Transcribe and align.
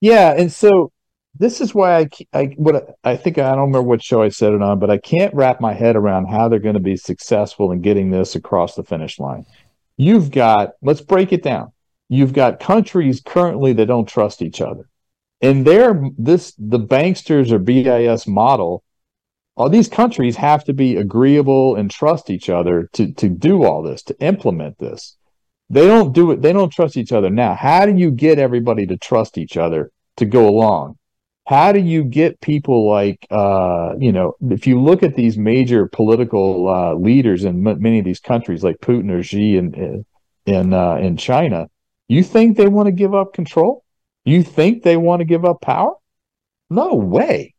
Yeah, 0.00 0.32
and 0.32 0.50
so 0.50 0.92
this 1.38 1.60
is 1.60 1.74
why 1.74 1.98
I, 1.98 2.08
I 2.32 2.44
what 2.56 2.96
I 3.04 3.16
think 3.16 3.38
I 3.38 3.50
don't 3.50 3.60
remember 3.60 3.82
what 3.82 4.02
show 4.02 4.22
I 4.22 4.30
said 4.30 4.52
it 4.52 4.62
on, 4.62 4.78
but 4.78 4.90
I 4.90 4.98
can't 4.98 5.34
wrap 5.34 5.60
my 5.60 5.74
head 5.74 5.96
around 5.96 6.26
how 6.26 6.48
they're 6.48 6.58
going 6.58 6.74
to 6.74 6.80
be 6.80 6.96
successful 6.96 7.70
in 7.72 7.82
getting 7.82 8.10
this 8.10 8.34
across 8.34 8.74
the 8.74 8.82
finish 8.82 9.18
line. 9.18 9.46
You've 9.96 10.30
got 10.30 10.70
let's 10.82 11.00
break 11.00 11.32
it 11.32 11.42
down. 11.42 11.72
You've 12.08 12.32
got 12.32 12.60
countries 12.60 13.20
currently 13.24 13.72
that 13.74 13.86
don't 13.86 14.08
trust 14.08 14.42
each 14.42 14.60
other, 14.60 14.88
and 15.40 15.66
they're 15.66 16.02
this 16.18 16.54
the 16.58 16.80
banksters 16.80 17.52
or 17.52 17.58
BIS 17.58 18.26
model. 18.26 18.82
All 19.56 19.68
these 19.68 19.88
countries 19.88 20.36
have 20.36 20.64
to 20.64 20.72
be 20.72 20.96
agreeable 20.96 21.76
and 21.76 21.90
trust 21.90 22.30
each 22.30 22.48
other 22.48 22.88
to 22.94 23.12
to 23.12 23.28
do 23.28 23.64
all 23.64 23.82
this 23.82 24.02
to 24.04 24.20
implement 24.20 24.78
this. 24.78 25.16
They 25.70 25.86
don't 25.86 26.12
do 26.12 26.32
it. 26.32 26.42
They 26.42 26.52
don't 26.52 26.72
trust 26.72 26.96
each 26.96 27.12
other 27.12 27.30
now. 27.30 27.54
How 27.54 27.86
do 27.86 27.96
you 27.96 28.10
get 28.10 28.38
everybody 28.38 28.86
to 28.86 28.96
trust 28.96 29.38
each 29.38 29.56
other 29.56 29.90
to 30.16 30.26
go 30.26 30.48
along? 30.48 30.96
how 31.50 31.72
do 31.72 31.80
you 31.80 32.04
get 32.04 32.40
people 32.40 32.88
like 32.88 33.26
uh, 33.28 33.94
you 33.98 34.12
know 34.12 34.34
if 34.50 34.68
you 34.68 34.80
look 34.80 35.02
at 35.02 35.16
these 35.16 35.36
major 35.36 35.88
political 35.88 36.68
uh, 36.68 36.94
leaders 36.94 37.42
in 37.44 37.66
m- 37.66 37.82
many 37.82 37.98
of 37.98 38.04
these 38.04 38.20
countries 38.20 38.62
like 38.62 38.76
Putin 38.78 39.10
or 39.10 39.20
Xi 39.20 39.56
in 39.56 40.04
in 40.46 40.72
uh, 40.72 40.94
in 40.94 41.16
China, 41.16 41.68
you 42.06 42.22
think 42.22 42.56
they 42.56 42.68
want 42.68 42.86
to 42.86 42.92
give 42.92 43.16
up 43.16 43.34
control? 43.34 43.84
You 44.24 44.44
think 44.44 44.84
they 44.84 44.96
want 44.96 45.20
to 45.20 45.24
give 45.24 45.44
up 45.44 45.60
power? 45.60 45.94
No 46.70 46.94
way. 46.94 47.54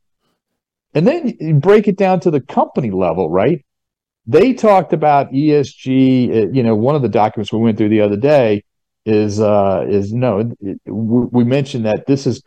And 0.94 1.06
then 1.06 1.36
you 1.38 1.56
break 1.56 1.90
it 1.90 1.98
down 1.98 2.22
to 2.22 2.32
the 2.32 2.42
company 2.42 2.92
level, 2.92 3.30
right? 3.30 3.66
They 4.28 4.54
talked 4.54 4.94
about 4.94 5.32
ESG. 5.32 6.30
Uh, 6.30 6.52
you 6.52 6.64
know, 6.64 6.76
one 6.76 6.96
of 6.96 7.02
the 7.02 7.10
documents 7.10 7.52
we 7.52 7.60
went 7.60 7.78
through 7.78 7.90
the 7.90 8.02
other 8.02 8.18
day 8.18 8.64
is 9.04 9.40
uh 9.40 9.84
is 9.90 10.14
no 10.14 10.54
we 10.86 11.44
mentioned 11.44 11.86
that 11.86 12.06
this 12.06 12.28
is 12.28 12.44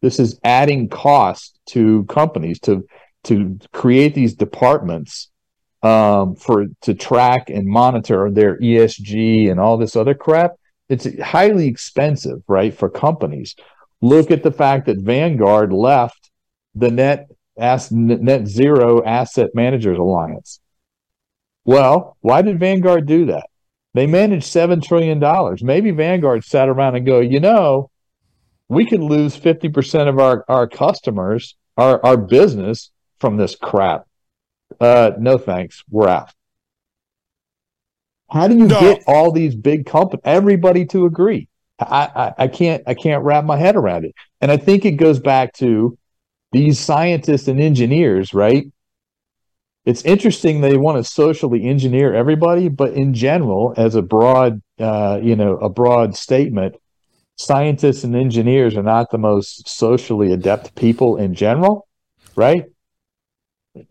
this 0.00 0.18
is 0.18 0.40
adding 0.42 0.88
cost 0.88 1.60
to 1.66 2.04
companies 2.04 2.58
to 2.60 2.86
to 3.24 3.58
create 3.72 4.14
these 4.14 4.34
departments 4.34 5.28
um, 5.82 6.34
for 6.34 6.66
to 6.82 6.94
track 6.94 7.50
and 7.50 7.66
monitor 7.66 8.30
their 8.30 8.58
ESG 8.58 9.50
and 9.50 9.60
all 9.60 9.76
this 9.76 9.96
other 9.96 10.14
crap. 10.14 10.52
It's 10.88 11.06
highly 11.20 11.68
expensive, 11.68 12.42
right, 12.48 12.74
for 12.74 12.88
companies. 12.88 13.54
Look 14.00 14.30
at 14.30 14.42
the 14.42 14.52
fact 14.52 14.86
that 14.86 14.98
Vanguard 14.98 15.72
left 15.72 16.30
the 16.74 16.90
net 16.90 17.30
as, 17.58 17.90
net 17.92 18.46
zero 18.46 19.04
asset 19.04 19.50
managers 19.54 19.98
alliance. 19.98 20.60
Well, 21.68 22.16
why 22.22 22.40
did 22.40 22.58
Vanguard 22.58 23.04
do 23.04 23.26
that? 23.26 23.50
They 23.92 24.06
managed 24.06 24.46
seven 24.46 24.80
trillion 24.80 25.18
dollars. 25.18 25.62
Maybe 25.62 25.90
Vanguard 25.90 26.42
sat 26.42 26.66
around 26.66 26.96
and 26.96 27.04
go, 27.04 27.20
you 27.20 27.40
know, 27.40 27.90
we 28.70 28.86
could 28.86 29.02
lose 29.02 29.38
50% 29.38 30.08
of 30.08 30.18
our, 30.18 30.46
our 30.48 30.66
customers, 30.66 31.56
our, 31.76 32.02
our 32.06 32.16
business 32.16 32.90
from 33.18 33.36
this 33.36 33.54
crap. 33.54 34.06
Uh, 34.80 35.10
no 35.18 35.36
thanks. 35.36 35.84
We're 35.90 36.08
out. 36.08 36.32
How 38.30 38.48
do 38.48 38.56
you 38.56 38.68
no. 38.68 38.80
get 38.80 39.02
all 39.06 39.30
these 39.30 39.54
big 39.54 39.84
companies, 39.84 40.22
everybody 40.24 40.86
to 40.86 41.04
agree? 41.04 41.48
I, 41.78 42.08
I, 42.16 42.44
I 42.44 42.48
can't 42.48 42.82
I 42.86 42.94
can't 42.94 43.22
wrap 43.24 43.44
my 43.44 43.58
head 43.58 43.76
around 43.76 44.06
it. 44.06 44.14
And 44.40 44.50
I 44.50 44.56
think 44.56 44.86
it 44.86 44.92
goes 44.92 45.20
back 45.20 45.52
to 45.58 45.98
these 46.50 46.78
scientists 46.78 47.46
and 47.46 47.60
engineers, 47.60 48.32
right? 48.32 48.72
It's 49.88 50.04
interesting 50.04 50.60
they 50.60 50.76
want 50.76 50.98
to 50.98 51.10
socially 51.10 51.64
engineer 51.64 52.12
everybody, 52.12 52.68
but 52.68 52.92
in 52.92 53.14
general, 53.14 53.72
as 53.78 53.94
a 53.94 54.02
broad, 54.02 54.60
uh, 54.78 55.18
you 55.22 55.34
know, 55.34 55.56
a 55.56 55.70
broad 55.70 56.14
statement, 56.14 56.76
scientists 57.36 58.04
and 58.04 58.14
engineers 58.14 58.76
are 58.76 58.82
not 58.82 59.10
the 59.10 59.16
most 59.16 59.66
socially 59.66 60.30
adept 60.30 60.74
people 60.74 61.16
in 61.16 61.32
general, 61.32 61.88
right? 62.36 62.66
As 63.74 63.84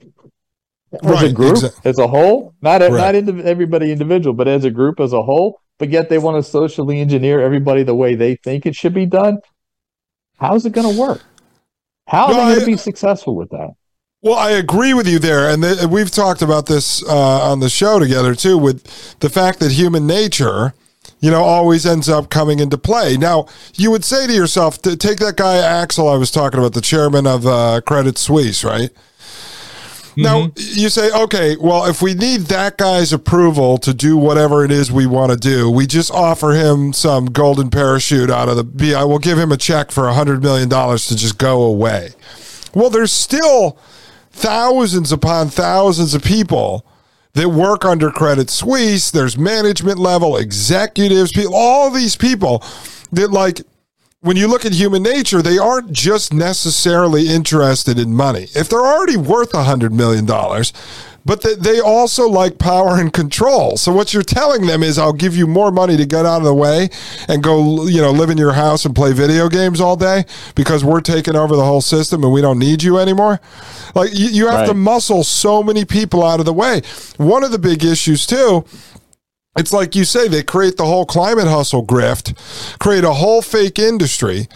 right, 1.01 1.31
a 1.31 1.33
group, 1.33 1.55
exa- 1.55 1.73
as 1.83 1.97
a 1.97 2.05
whole, 2.05 2.53
not 2.61 2.81
right. 2.81 2.91
not 2.91 3.15
indiv- 3.15 3.43
everybody 3.43 3.91
individual, 3.91 4.35
but 4.35 4.47
as 4.47 4.65
a 4.65 4.69
group 4.69 4.99
as 4.99 5.13
a 5.13 5.23
whole. 5.23 5.59
But 5.79 5.89
yet 5.89 6.09
they 6.09 6.19
want 6.19 6.37
to 6.37 6.47
socially 6.47 7.01
engineer 7.01 7.41
everybody 7.41 7.81
the 7.81 7.95
way 7.95 8.13
they 8.13 8.35
think 8.35 8.67
it 8.67 8.75
should 8.75 8.93
be 8.93 9.07
done. 9.07 9.39
How's 10.37 10.63
it 10.63 10.73
going 10.73 10.93
to 10.93 11.01
work? 11.01 11.23
How 12.05 12.27
are 12.27 12.33
no, 12.33 12.37
they 12.37 12.53
going 12.53 12.59
to 12.59 12.65
be 12.67 12.77
successful 12.77 13.35
with 13.35 13.49
that? 13.49 13.71
Well, 14.27 14.37
I 14.37 14.51
agree 14.51 14.93
with 14.93 15.07
you 15.07 15.19
there, 15.19 15.49
and 15.49 15.63
th- 15.63 15.85
we've 15.85 16.11
talked 16.11 16.41
about 16.41 16.65
this 16.65 17.01
uh, 17.01 17.49
on 17.49 17.61
the 17.61 17.69
show 17.69 17.97
together 17.97 18.35
too, 18.35 18.57
with 18.57 18.83
the 19.21 19.29
fact 19.29 19.59
that 19.59 19.71
human 19.71 20.05
nature 20.05 20.73
you 21.21 21.31
know, 21.31 21.43
always 21.43 21.85
ends 21.85 22.09
up 22.09 22.29
coming 22.29 22.59
into 22.59 22.77
play. 22.77 23.15
Now, 23.15 23.47
you 23.75 23.89
would 23.89 24.03
say 24.03 24.27
to 24.27 24.33
yourself, 24.33 24.81
to 24.81 24.97
take 24.97 25.19
that 25.19 25.37
guy 25.37 25.57
Axel 25.57 26.09
I 26.09 26.17
was 26.17 26.29
talking 26.29 26.59
about, 26.59 26.73
the 26.73 26.81
chairman 26.81 27.25
of 27.25 27.47
uh, 27.47 27.81
Credit 27.85 28.17
Suisse, 28.17 28.63
right? 28.65 28.91
Mm-hmm. 28.91 30.21
Now, 30.21 30.51
you 30.55 30.89
say, 30.89 31.09
okay, 31.11 31.55
well, 31.55 31.85
if 31.85 32.01
we 32.01 32.13
need 32.13 32.41
that 32.41 32.77
guy's 32.77 33.13
approval 33.13 33.77
to 33.79 33.93
do 33.93 34.17
whatever 34.17 34.65
it 34.65 34.71
is 34.71 34.91
we 34.91 35.07
want 35.07 35.31
to 35.31 35.37
do, 35.37 35.71
we 35.71 35.87
just 35.87 36.11
offer 36.11 36.51
him 36.51 36.91
some 36.91 37.27
golden 37.27 37.69
parachute 37.69 38.29
out 38.29 38.49
of 38.49 38.57
the 38.57 38.63
BI. 38.63 39.03
We'll 39.05 39.19
give 39.19 39.39
him 39.39 39.51
a 39.53 39.57
check 39.57 39.89
for 39.89 40.07
a 40.09 40.13
$100 40.13 40.43
million 40.43 40.69
to 40.69 41.15
just 41.15 41.37
go 41.37 41.63
away. 41.63 42.09
Well, 42.75 42.89
there's 42.89 43.13
still 43.13 43.79
thousands 44.37 45.11
upon 45.11 45.49
thousands 45.49 46.13
of 46.13 46.23
people 46.23 46.85
that 47.33 47.49
work 47.49 47.85
under 47.85 48.09
Credit 48.11 48.49
Suisse. 48.49 49.11
There's 49.11 49.37
management 49.37 49.99
level 49.99 50.37
executives, 50.37 51.31
people, 51.31 51.55
all 51.55 51.89
these 51.89 52.15
people 52.15 52.63
that 53.11 53.31
like 53.31 53.61
when 54.21 54.37
you 54.37 54.47
look 54.47 54.65
at 54.65 54.73
human 54.73 55.03
nature, 55.03 55.41
they 55.41 55.57
aren't 55.57 55.91
just 55.91 56.33
necessarily 56.33 57.29
interested 57.29 57.99
in 57.99 58.13
money. 58.13 58.47
If 58.55 58.69
they're 58.69 58.79
already 58.79 59.17
worth 59.17 59.53
a 59.53 59.63
hundred 59.63 59.93
million 59.93 60.25
but 61.27 61.45
they 61.61 61.81
also 61.81 62.27
like 62.27 62.57
power 62.57 62.99
and 62.99 63.11
control. 63.11 63.75
So 63.75 63.91
what 63.91 64.13
you're 64.13 64.23
telling 64.23 64.65
them 64.65 64.81
is, 64.81 64.97
I'll 64.97 65.11
give 65.11 65.35
you 65.35 65.45
more 65.45 65.71
money 65.71 65.97
to 65.97 66.05
get 66.05 66.25
out 66.25 66.37
of 66.37 66.45
the 66.45 66.53
way 66.53 66.89
and 67.27 67.43
go, 67.43 67.85
you 67.85 68.01
know, 68.01 68.11
live 68.11 68.29
in 68.29 68.37
your 68.37 68.53
house 68.53 68.85
and 68.85 68.95
play 68.95 69.11
video 69.11 69.49
games 69.49 69.81
all 69.81 69.97
day 69.97 70.23
because 70.55 70.85
we're 70.85 71.01
taking 71.01 71.35
over 71.35 71.57
the 71.57 71.65
whole 71.65 71.81
system 71.81 72.23
and 72.23 72.31
we 72.31 72.41
don't 72.41 72.57
need 72.57 72.81
you 72.81 72.97
anymore. 72.97 73.41
Like 73.93 74.11
you, 74.13 74.27
you 74.27 74.47
have 74.47 74.61
right. 74.61 74.67
to 74.67 74.73
muscle 74.73 75.25
so 75.25 75.61
many 75.61 75.83
people 75.83 76.23
out 76.23 76.39
of 76.39 76.45
the 76.45 76.53
way. 76.53 76.81
One 77.17 77.43
of 77.43 77.51
the 77.51 77.59
big 77.59 77.83
issues 77.83 78.25
too 78.25 78.65
it's 79.57 79.73
like 79.73 79.95
you 79.95 80.03
say, 80.05 80.27
they 80.27 80.43
create 80.43 80.77
the 80.77 80.85
whole 80.85 81.05
climate 81.05 81.47
hustle 81.47 81.83
grift, 81.83 82.37
create 82.77 83.03
a 83.03 83.13
whole 83.13 83.41
fake 83.41 83.79
industry 83.79 84.47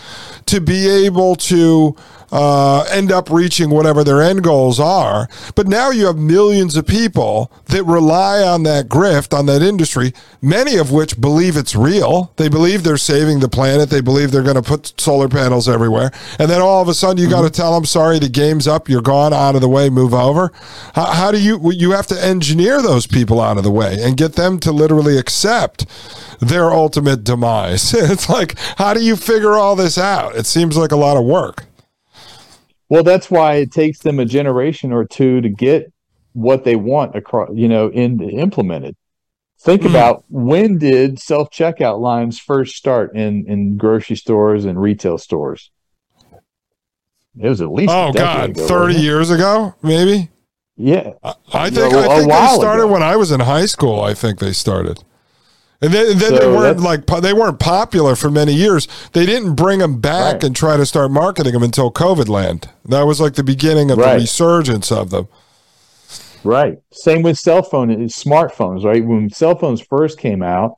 to 0.46 0.62
be 0.62 0.88
able 0.88 1.36
to 1.36 1.96
uh, 2.32 2.84
end 2.84 3.12
up 3.12 3.30
reaching 3.30 3.70
whatever 3.70 4.04
their 4.04 4.22
end 4.22 4.44
goals 4.44 4.80
are. 4.80 5.28
But 5.56 5.68
now 5.68 5.90
you 5.90 6.06
have 6.06 6.18
millions 6.18 6.76
of 6.76 6.88
people 6.88 7.52
that 7.68 7.84
rely 7.84 8.42
on 8.42 8.64
that 8.64 8.88
grift, 8.88 9.38
on 9.38 9.46
that 9.48 9.62
industry, 9.62 10.14
many 10.42 10.78
of 10.78 10.92
which 10.92 11.20
believe 11.20 11.58
it's 11.58 11.76
real. 11.76 12.34
They 12.38 12.50
believe 12.50 12.84
they're 12.84 12.98
saving 12.98 13.40
the 13.40 13.50
planet. 13.50 13.90
They 13.90 14.02
believe 14.02 14.32
they're 14.32 14.44
going 14.44 14.56
to 14.56 14.62
put 14.62 15.00
solar 15.00 15.28
panels 15.28 15.68
everywhere. 15.68 16.12
And 16.40 16.50
then 16.50 16.62
all 16.62 16.82
of 16.82 16.88
a 16.88 16.94
sudden 16.94 17.18
you 17.18 17.26
mm-hmm. 17.26 17.42
got 17.42 17.42
to 17.44 17.50
tell 17.50 17.74
them, 17.76 17.86
sorry, 17.86 18.20
the 18.20 18.30
game's 18.30 18.68
up. 18.68 18.90
You're 18.90 19.02
gone 19.02 19.34
out 19.34 19.56
of 19.56 19.62
the 19.62 19.70
way. 19.70 19.90
Move 19.90 20.14
over. 20.14 20.52
How, 20.96 21.06
how 21.06 21.32
do 21.32 21.42
you, 21.42 21.72
you 21.72 21.92
have 21.92 22.08
to 22.08 22.24
engineer 22.24 22.82
those 22.82 23.08
people 23.08 23.42
out 23.42 23.58
of 23.58 23.64
the 23.64 23.72
way 23.72 23.98
and 24.02 24.18
get 24.18 24.34
them 24.34 24.60
to 24.60 24.72
literally 24.72 25.18
accept 25.18 25.86
their 26.42 26.72
ultimate 26.72 27.24
demise. 27.24 27.94
it's 27.94 28.28
like, 28.28 28.58
how 28.78 28.94
do 28.94 29.02
you 29.02 29.16
figure 29.16 29.54
all 29.54 29.76
this 29.76 29.98
out? 29.98 30.36
It 30.36 30.46
seems 30.46 30.76
like 30.76 30.92
a 30.92 30.98
lot 30.98 31.16
of 31.16 31.24
work. 31.24 31.66
Well, 32.92 33.04
that's 33.04 33.32
why 33.32 33.54
it 33.54 33.72
takes 33.72 34.00
them 34.00 34.20
a 34.20 34.26
generation 34.26 34.92
or 34.92 35.06
two 35.06 35.40
to 35.40 35.48
get 35.48 35.94
what 36.34 36.66
they 36.66 36.76
want 36.76 37.16
across, 37.16 37.52
you 37.54 37.70
know, 37.70 37.88
in 37.88 38.20
implemented. 38.20 38.98
Think 39.62 39.84
mm. 39.84 39.92
about 39.92 40.26
when 40.28 40.78
did 40.78 41.18
self 41.18 41.52
checkout 41.52 42.02
lines 42.02 42.38
first 42.38 42.76
start 42.76 43.16
in 43.16 43.46
in 43.48 43.78
grocery 43.78 44.18
stores 44.18 44.66
and 44.66 44.78
retail 44.78 45.18
stores? 45.18 45.72
It 47.40 47.48
was 47.48 47.62
at 47.62 47.72
least 47.72 47.94
oh 47.94 48.12
god, 48.12 48.50
ago, 48.50 48.68
thirty 48.68 49.00
years 49.00 49.30
ago, 49.32 49.74
maybe. 49.82 50.30
Yeah, 50.76 51.14
I, 51.24 51.36
I 51.54 51.70
think 51.70 51.94
I 51.94 52.18
think 52.18 52.30
they 52.30 52.48
started 52.56 52.84
ago. 52.84 52.92
when 52.92 53.04
I 53.04 53.16
was 53.16 53.32
in 53.32 53.40
high 53.40 53.68
school. 53.68 54.02
I 54.02 54.14
think 54.14 54.40
they 54.40 54.52
started. 54.52 55.02
And 55.84 55.92
then, 55.92 56.12
and 56.12 56.20
then 56.20 56.30
so 56.30 56.38
they 56.38 56.48
weren't 56.48 56.80
like 56.80 57.06
they 57.08 57.34
weren't 57.34 57.60
popular 57.60 58.16
for 58.16 58.30
many 58.30 58.54
years. 58.54 58.88
They 59.14 59.26
didn't 59.26 59.56
bring 59.56 59.80
them 59.80 60.00
back 60.00 60.36
right. 60.36 60.44
and 60.44 60.56
try 60.56 60.78
to 60.78 60.86
start 60.86 61.10
marketing 61.10 61.54
them 61.54 61.64
until 61.64 61.92
COVID 61.92 62.28
land. 62.28 62.70
That 62.86 63.04
was 63.04 63.20
like 63.20 63.34
the 63.34 63.44
beginning 63.44 63.90
of 63.90 63.98
right. 63.98 64.14
the 64.14 64.20
resurgence 64.20 64.92
of 64.92 65.10
them. 65.10 65.28
Right. 66.44 66.78
Same 66.92 67.24
with 67.24 67.40
cell 67.40 67.64
phone 67.64 67.90
smartphones. 68.10 68.84
Right. 68.84 69.04
When 69.04 69.30
cell 69.32 69.58
phones 69.58 69.82
first 69.82 70.20
came 70.20 70.44
out, 70.44 70.78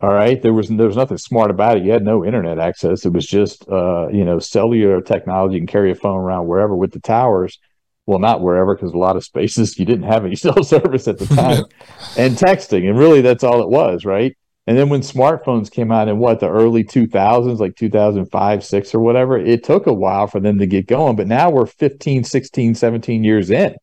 all 0.00 0.12
right, 0.12 0.42
there 0.42 0.52
was 0.52 0.68
there 0.68 0.88
was 0.88 0.96
nothing 0.96 1.18
smart 1.18 1.52
about 1.52 1.76
it. 1.76 1.84
You 1.84 1.92
had 1.92 2.04
no 2.04 2.24
internet 2.24 2.58
access. 2.58 3.06
It 3.06 3.12
was 3.12 3.26
just 3.26 3.68
uh, 3.68 4.08
you 4.10 4.24
know 4.24 4.40
cellular 4.40 5.00
technology. 5.00 5.54
You 5.54 5.60
can 5.60 5.68
carry 5.68 5.92
a 5.92 5.94
phone 5.94 6.18
around 6.18 6.48
wherever 6.48 6.74
with 6.74 6.90
the 6.90 7.00
towers 7.00 7.60
well, 8.06 8.18
not 8.18 8.40
wherever, 8.40 8.74
because 8.74 8.92
a 8.92 8.98
lot 8.98 9.16
of 9.16 9.24
spaces 9.24 9.78
you 9.78 9.84
didn't 9.84 10.10
have 10.10 10.24
any 10.24 10.36
cell 10.36 10.62
service 10.62 11.08
at 11.08 11.18
the 11.18 11.26
time, 11.26 11.64
and 12.16 12.36
texting, 12.36 12.88
and 12.88 12.98
really 12.98 13.20
that's 13.20 13.44
all 13.44 13.62
it 13.62 13.68
was, 13.68 14.04
right? 14.04 14.36
And 14.66 14.78
then 14.78 14.88
when 14.88 15.00
smartphones 15.00 15.70
came 15.70 15.90
out 15.90 16.08
in 16.08 16.18
what 16.18 16.38
the 16.38 16.48
early 16.48 16.84
2000s, 16.84 17.58
like 17.58 17.74
2005, 17.74 18.64
6 18.64 18.94
or 18.94 19.00
whatever, 19.00 19.36
it 19.36 19.64
took 19.64 19.88
a 19.88 19.92
while 19.92 20.28
for 20.28 20.38
them 20.38 20.58
to 20.58 20.66
get 20.66 20.86
going. 20.86 21.16
But 21.16 21.26
now 21.26 21.50
we're 21.50 21.66
15, 21.66 22.22
16, 22.22 22.76
17 22.76 23.24
years 23.24 23.50
in. 23.50 23.74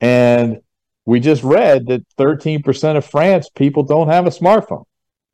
And 0.00 0.60
we 1.04 1.18
just 1.18 1.42
read 1.42 1.86
that 1.88 2.02
13% 2.16 2.96
of 2.96 3.04
France 3.04 3.48
people 3.50 3.82
don't 3.82 4.08
have 4.08 4.26
a 4.26 4.30
smartphone. 4.30 4.84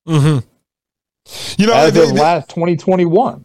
Mm-hmm. 0.08 0.46
You 1.60 1.66
know, 1.66 1.74
as 1.74 1.92
they, 1.92 2.02
of 2.02 2.12
last 2.12 2.48
2021. 2.48 3.44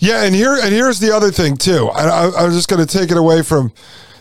Yeah, 0.00 0.24
and 0.24 0.34
here 0.34 0.54
and 0.54 0.72
here's 0.72 0.98
the 0.98 1.14
other 1.14 1.30
thing 1.30 1.56
too. 1.56 1.88
I, 1.88 2.04
I, 2.04 2.24
I 2.24 2.44
was 2.44 2.56
just 2.56 2.68
going 2.68 2.84
to 2.84 2.98
take 2.98 3.10
it 3.10 3.18
away 3.18 3.42
from 3.42 3.70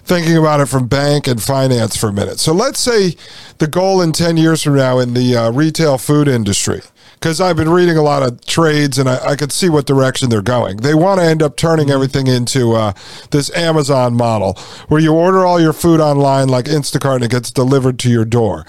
thinking 0.03 0.37
about 0.37 0.59
it 0.59 0.65
from 0.65 0.87
bank 0.87 1.27
and 1.27 1.41
finance 1.41 1.95
for 1.95 2.09
a 2.09 2.13
minute. 2.13 2.39
So 2.39 2.51
let's 2.51 2.79
say 2.79 3.15
the 3.59 3.67
goal 3.67 4.01
in 4.01 4.11
10 4.11 4.37
years 4.37 4.63
from 4.63 4.75
now 4.75 4.99
in 4.99 5.13
the 5.13 5.35
uh, 5.35 5.51
retail 5.51 5.97
food 5.97 6.27
industry 6.27 6.81
because 7.13 7.39
I've 7.39 7.57
been 7.57 7.69
reading 7.69 7.95
a 7.95 8.01
lot 8.01 8.23
of 8.23 8.43
trades 8.45 8.97
and 8.97 9.09
I, 9.09 9.31
I 9.31 9.35
could 9.35 9.51
see 9.51 9.69
what 9.69 9.85
direction 9.85 10.29
they're 10.29 10.41
going. 10.41 10.77
They 10.77 10.95
want 10.95 11.19
to 11.19 11.25
end 11.25 11.43
up 11.43 11.57
turning 11.57 11.87
mm-hmm. 11.87 11.93
everything 11.93 12.27
into 12.27 12.73
uh, 12.73 12.93
this 13.31 13.55
Amazon 13.55 14.15
model 14.15 14.53
where 14.87 14.99
you 14.99 15.13
order 15.13 15.45
all 15.45 15.61
your 15.61 15.73
food 15.73 15.99
online 15.99 16.47
like 16.47 16.65
Instacart 16.65 17.15
and 17.15 17.25
it 17.25 17.31
gets 17.31 17.51
delivered 17.51 17.99
to 17.99 18.09
your 18.09 18.25
door. 18.25 18.65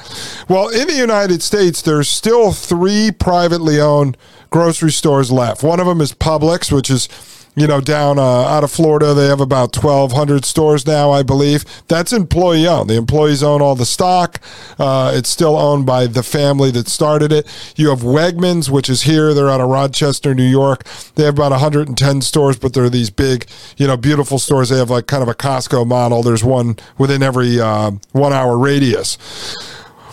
Well, 0.48 0.68
in 0.68 0.88
the 0.88 0.96
United 0.96 1.42
States, 1.42 1.80
there's 1.80 2.08
still 2.08 2.52
three 2.52 3.12
privately 3.12 3.80
owned 3.80 4.16
grocery 4.50 4.92
stores 4.92 5.30
left. 5.30 5.62
One 5.62 5.80
of 5.80 5.86
them 5.86 6.00
is 6.00 6.12
Publix, 6.12 6.70
which 6.70 6.90
is 6.90 7.08
you 7.56 7.66
know, 7.66 7.80
down 7.80 8.18
uh, 8.18 8.22
out 8.22 8.64
of 8.64 8.70
Florida. 8.70 9.12
They 9.12 9.26
have 9.26 9.40
about 9.40 9.76
1,200 9.76 10.44
stores 10.44 10.86
now, 10.86 11.10
I 11.10 11.22
believe. 11.22 11.64
That's 11.88 12.12
employee 12.12 12.66
owned. 12.66 12.88
The 12.88 12.96
employees 12.96 13.42
own 13.42 13.60
all 13.60 13.74
the 13.74 13.86
stock. 13.86 14.40
Uh, 14.78 15.12
it's 15.14 15.28
still 15.28 15.56
owned 15.56 15.84
by 15.84 16.06
the 16.06 16.22
family 16.22 16.70
that 16.72 16.88
started 16.88 17.32
it. 17.32 17.46
You 17.76 17.90
have 17.90 18.00
Wegmans, 18.00 18.70
which 18.70 18.88
is 18.88 19.02
here. 19.02 19.34
They're 19.34 19.50
out 19.50 19.60
of 19.60 19.68
Rochester, 19.68 20.34
New 20.34 20.44
York. 20.44 20.84
They 21.16 21.24
have 21.24 21.34
about 21.34 21.50
110 21.50 22.20
stores, 22.20 22.56
but 22.56 22.72
they're 22.72 22.88
these 22.88 23.10
big, 23.10 23.46
you 23.76 23.86
know, 23.86 23.96
beautiful 23.96 24.38
stores. 24.38 24.68
They 24.68 24.78
have 24.78 24.90
like 24.90 25.06
kind 25.06 25.22
of 25.22 25.28
a 25.28 25.34
Costco 25.34 25.86
model. 25.86 26.22
There's 26.22 26.44
one 26.44 26.76
within 26.98 27.22
every 27.22 27.60
uh, 27.60 27.92
one 28.12 28.32
hour 28.32 28.56
radius. 28.56 29.18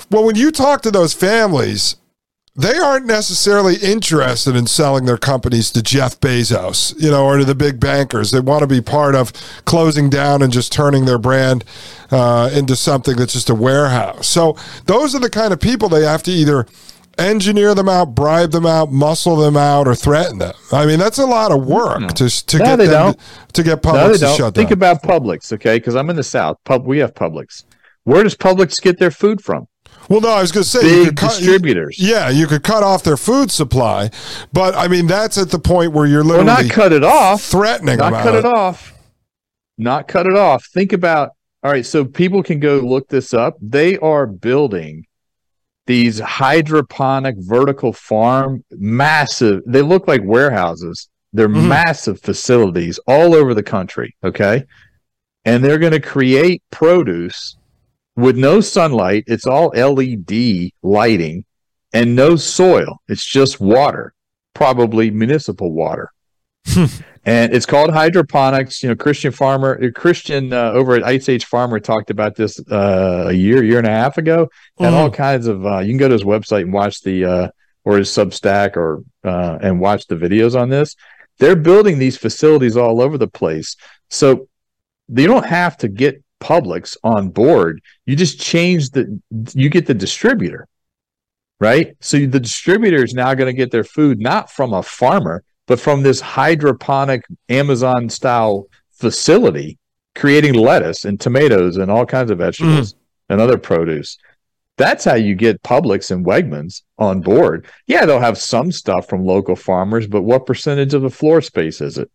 Well, 0.10 0.26
when 0.26 0.36
you 0.36 0.52
talk 0.52 0.82
to 0.84 0.92
those 0.92 1.14
families, 1.14 1.98
they 2.58 2.76
aren't 2.76 3.06
necessarily 3.06 3.76
interested 3.76 4.56
in 4.56 4.66
selling 4.66 5.06
their 5.06 5.18
companies 5.18 5.72
to 5.72 5.84
Jeff 5.84 6.20
Bezos, 6.20 7.00
you 7.00 7.12
know, 7.12 7.24
or 7.24 7.38
to 7.38 7.46
the 7.46 7.54
big 7.54 7.80
bankers. 7.80 8.32
They 8.32 8.40
want 8.40 8.62
to 8.62 8.68
be 8.68 8.82
part 8.82 9.14
of 9.14 9.32
closing 9.66 10.10
down 10.10 10.42
and 10.42 10.52
just 10.52 10.72
turning 10.72 11.06
their 11.06 11.20
brand 11.20 11.64
uh, 12.10 12.50
into 12.52 12.76
something 12.76 13.16
that's 13.16 13.34
just 13.34 13.52
a 13.52 13.56
warehouse. 13.56 14.28
So 14.28 14.58
those 14.86 15.14
are 15.14 15.20
the 15.20 15.30
kind 15.30 15.54
of 15.54 15.60
people 15.60 15.88
they 15.88 16.04
have 16.04 16.24
to 16.24 16.32
either 16.32 16.66
engineer 17.20 17.76
them 17.76 17.90
out, 17.90 18.16
bribe 18.16 18.52
them 18.52 18.66
out, 18.66 18.92
muscle 18.92 19.36
them 19.36 19.56
out, 19.56 19.88
or 19.88 19.94
threaten 19.94 20.40
them. 20.40 20.54
I 20.72 20.88
mean, 20.88 20.98
that's 20.98 21.20
a 21.20 21.26
lot 21.26 21.52
of 21.52 21.66
work 21.66 22.00
no. 22.00 22.08
to 22.10 22.46
to 22.48 22.58
no, 22.58 22.66
get 22.66 22.78
them 22.78 22.88
don't. 22.88 23.20
to, 23.54 23.64
get 23.64 23.82
Publix 23.84 24.22
no, 24.22 24.32
to 24.32 24.36
shut 24.36 24.38
down. 24.38 24.52
Think 24.54 24.72
about 24.72 25.04
Publix, 25.04 25.54
okay? 25.54 25.78
Because 25.78 25.96
I'm 25.96 26.10
in 26.10 26.16
the 26.16 26.24
South. 26.24 26.58
Pub, 26.64 26.88
we 26.88 26.98
have 27.00 27.14
Publix. 27.14 27.66
Where 28.04 28.24
does 28.24 28.36
Publix 28.36 28.82
get 28.82 28.98
their 28.98 29.12
food 29.12 29.44
from? 29.44 29.68
Well, 30.10 30.22
no, 30.22 30.30
I 30.30 30.42
was 30.42 30.52
going 30.52 30.64
to 30.64 30.70
say 30.70 31.06
big 31.06 31.18
cut, 31.18 31.38
distributors. 31.38 31.98
yeah, 32.00 32.30
you 32.30 32.48
could 32.48 32.64
cut 32.64 32.82
off 32.82 33.04
their 33.04 33.18
food 33.18 33.52
supply, 33.52 34.10
but 34.54 34.74
I 34.76 34.88
mean 34.88 35.08
that's 35.08 35.38
at 35.38 35.50
the 35.50 35.60
point 35.60 35.92
where 35.92 36.06
you're 36.06 36.24
literally 36.24 36.46
well, 36.46 36.64
not 36.64 36.72
cut 36.72 36.94
it 36.94 37.04
off, 37.04 37.44
threatening, 37.44 37.98
not 37.98 38.14
cut 38.24 38.36
it. 38.36 38.40
it 38.40 38.46
off, 38.46 38.94
not 39.78 40.08
cut 40.08 40.26
it 40.26 40.38
off. 40.38 40.66
Think 40.68 40.94
about 40.94 41.32
all 41.64 41.72
right, 41.72 41.86
so 41.86 42.06
people 42.06 42.44
can 42.44 42.60
go 42.60 42.78
look 42.78 43.10
this 43.10 43.34
up. 43.34 43.58
They 43.62 43.98
are 43.98 44.26
building 44.26 45.06
these 45.88 46.20
hydroponic 46.20 47.36
vertical 47.40 47.92
farm, 47.92 48.64
massive. 48.72 49.62
They 49.66 49.82
look 49.82 50.08
like 50.08 50.22
warehouses. 50.24 51.10
They're 51.34 51.50
mm-hmm. 51.50 51.68
massive 51.68 52.22
facilities 52.22 53.00
all 53.08 53.36
over 53.36 53.54
the 53.54 53.64
country. 53.64 54.16
Okay, 54.24 54.64
and 55.44 55.64
they're 55.64 55.80
going 55.80 55.92
to 55.92 56.00
create 56.00 56.64
produce 56.72 57.58
with 58.18 58.36
no 58.36 58.60
sunlight. 58.60 59.24
It's 59.28 59.48
all 59.48 59.70
LED 59.70 60.72
lighting 60.82 61.46
and 61.94 62.16
no 62.16 62.36
soil. 62.36 63.02
It's 63.08 63.26
just 63.26 63.62
water, 63.62 64.14
probably 64.54 65.12
municipal 65.12 65.72
water. 65.72 66.12
and 66.76 67.54
it's 67.54 67.66
called 67.66 67.92
hydroponics. 67.92 68.84
You 68.84 68.90
know, 68.90 68.96
Christian 68.96 69.32
Farmer, 69.32 69.80
uh, 69.82 69.92
Christian 69.98 70.52
uh, 70.52 70.72
over 70.72 70.96
at 70.96 71.06
Ice 71.06 71.30
Age 71.30 71.46
Farmer 71.46 71.80
talked 71.80 72.10
about 72.10 72.36
this 72.36 72.60
uh, 72.70 73.28
a 73.28 73.34
year, 73.34 73.64
year 73.64 73.78
and 73.78 73.88
a 73.88 73.92
half 73.92 74.18
ago, 74.18 74.50
and 74.80 74.94
mm 74.94 74.98
all 74.98 75.12
kinds 75.12 75.48
of. 75.48 75.66
Uh, 75.66 75.80
you 75.80 75.90
can 75.90 75.98
go 75.98 76.10
to 76.10 76.14
his 76.14 76.24
website 76.24 76.64
and 76.64 76.74
watch 76.74 77.02
the 77.02 77.24
uh, 77.24 77.48
or 77.86 77.98
his 77.98 78.10
Substack 78.10 78.76
or 78.76 79.04
uh, 79.24 79.60
and 79.62 79.80
watch 79.80 80.08
the 80.08 80.16
videos 80.16 80.60
on 80.60 80.70
this. 80.70 80.96
They're 81.40 81.56
building 81.56 82.00
these 82.00 82.18
facilities 82.18 82.76
all 82.76 83.00
over 83.00 83.18
the 83.18 83.28
place, 83.28 83.78
so 84.10 84.50
you 85.08 85.28
don't 85.28 85.46
have 85.46 85.78
to 85.78 85.88
get 85.88 86.22
Publix 86.40 86.98
on 87.04 87.30
board. 87.30 87.82
You 88.06 88.16
just 88.16 88.40
change 88.40 88.92
the, 88.92 89.20
you 89.54 89.70
get 89.70 89.86
the 89.86 89.94
distributor, 89.94 90.68
right? 91.60 91.96
So 92.00 92.26
the 92.26 92.40
distributor 92.40 93.04
is 93.04 93.14
now 93.14 93.34
going 93.34 93.48
to 93.48 93.58
get 93.58 93.72
their 93.72 93.84
food 93.84 94.20
not 94.20 94.52
from 94.52 94.74
a 94.74 94.84
farmer, 94.84 95.44
but 95.66 95.80
from 95.80 96.02
this 96.02 96.22
hydroponic 96.22 97.24
Amazon 97.50 98.10
style 98.10 98.68
facility, 98.92 99.78
creating 100.16 100.54
lettuce 100.54 101.06
and 101.06 101.20
tomatoes 101.20 101.78
and 101.78 101.92
all 101.92 102.06
kinds 102.06 102.32
of 102.32 102.40
vegetables 102.40 102.94
mm. 102.94 102.98
and 103.30 103.42
other 103.42 103.58
produce. 103.58 104.18
That's 104.78 105.06
how 105.06 105.16
you 105.16 105.34
get 105.34 105.64
Publix 105.64 106.12
and 106.12 106.26
Wegmans 106.26 106.84
on 107.00 107.22
board. 107.22 107.66
Yeah, 107.88 108.06
they'll 108.06 108.20
have 108.20 108.38
some 108.38 108.72
stuff 108.72 109.10
from 109.10 109.26
local 109.26 109.56
farmers, 109.56 110.06
but 110.06 110.22
what 110.22 110.46
percentage 110.46 110.94
of 110.94 111.02
the 111.02 111.10
floor 111.10 111.42
space 111.42 111.82
is 111.82 111.98
it? 111.98 112.12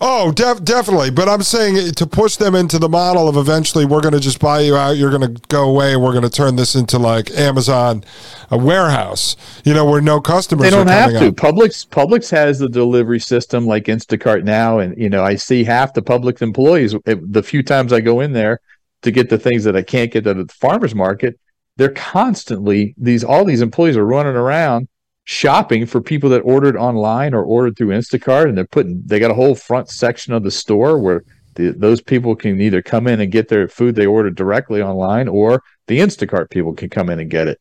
Oh, 0.00 0.32
def- 0.32 0.62
definitely. 0.64 1.10
But 1.10 1.28
I'm 1.28 1.42
saying 1.42 1.92
to 1.92 2.06
push 2.06 2.36
them 2.36 2.54
into 2.54 2.78
the 2.78 2.88
model 2.88 3.28
of 3.28 3.36
eventually 3.36 3.86
we're 3.86 4.02
going 4.02 4.12
to 4.14 4.20
just 4.20 4.38
buy 4.38 4.60
you 4.60 4.76
out, 4.76 4.96
you're 4.96 5.10
going 5.10 5.34
to 5.34 5.40
go 5.48 5.68
away, 5.68 5.94
and 5.94 6.02
we're 6.02 6.12
going 6.12 6.24
to 6.24 6.30
turn 6.30 6.56
this 6.56 6.74
into 6.74 6.98
like 6.98 7.30
Amazon, 7.30 8.04
a 8.50 8.58
warehouse. 8.58 9.36
You 9.64 9.72
know, 9.72 9.84
where 9.88 10.00
no 10.00 10.20
customers. 10.20 10.64
They 10.64 10.70
don't 10.70 10.88
have 10.88 11.10
to. 11.12 11.28
Up. 11.28 11.34
Publix 11.34 11.86
Publix 11.88 12.30
has 12.30 12.58
the 12.58 12.68
delivery 12.68 13.20
system 13.20 13.66
like 13.66 13.84
Instacart 13.84 14.44
now, 14.44 14.78
and 14.78 14.96
you 14.98 15.08
know 15.08 15.24
I 15.24 15.36
see 15.36 15.64
half 15.64 15.94
the 15.94 16.02
Publix 16.02 16.42
employees. 16.42 16.94
Eh, 17.06 17.16
the 17.20 17.42
few 17.42 17.62
times 17.62 17.92
I 17.92 18.00
go 18.00 18.20
in 18.20 18.32
there 18.32 18.60
to 19.02 19.10
get 19.10 19.30
the 19.30 19.38
things 19.38 19.64
that 19.64 19.76
I 19.76 19.82
can't 19.82 20.12
get 20.12 20.26
at 20.26 20.36
the 20.36 20.52
farmers 20.52 20.94
market, 20.94 21.38
they're 21.76 21.90
constantly 21.90 22.94
these 22.98 23.24
all 23.24 23.44
these 23.44 23.62
employees 23.62 23.96
are 23.96 24.06
running 24.06 24.36
around 24.36 24.88
shopping 25.26 25.84
for 25.84 26.00
people 26.00 26.30
that 26.30 26.40
ordered 26.40 26.76
online 26.76 27.34
or 27.34 27.42
ordered 27.42 27.76
through 27.76 27.88
Instacart, 27.88 28.48
and 28.48 28.56
they're 28.56 28.64
putting 28.64 29.02
they 29.04 29.18
got 29.18 29.30
a 29.30 29.34
whole 29.34 29.54
front 29.54 29.90
section 29.90 30.32
of 30.32 30.42
the 30.42 30.50
store 30.50 30.98
where 30.98 31.24
the, 31.56 31.72
those 31.72 32.00
people 32.00 32.34
can 32.34 32.60
either 32.60 32.80
come 32.80 33.06
in 33.06 33.20
and 33.20 33.32
get 33.32 33.48
their 33.48 33.68
food 33.68 33.94
they 33.94 34.06
ordered 34.06 34.36
directly 34.36 34.80
online, 34.80 35.28
or 35.28 35.62
the 35.88 35.98
Instacart 35.98 36.48
people 36.48 36.72
can 36.72 36.88
come 36.88 37.10
in 37.10 37.20
and 37.20 37.28
get 37.28 37.48
it. 37.48 37.60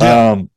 Yeah. 0.00 0.30
Um, 0.30 0.50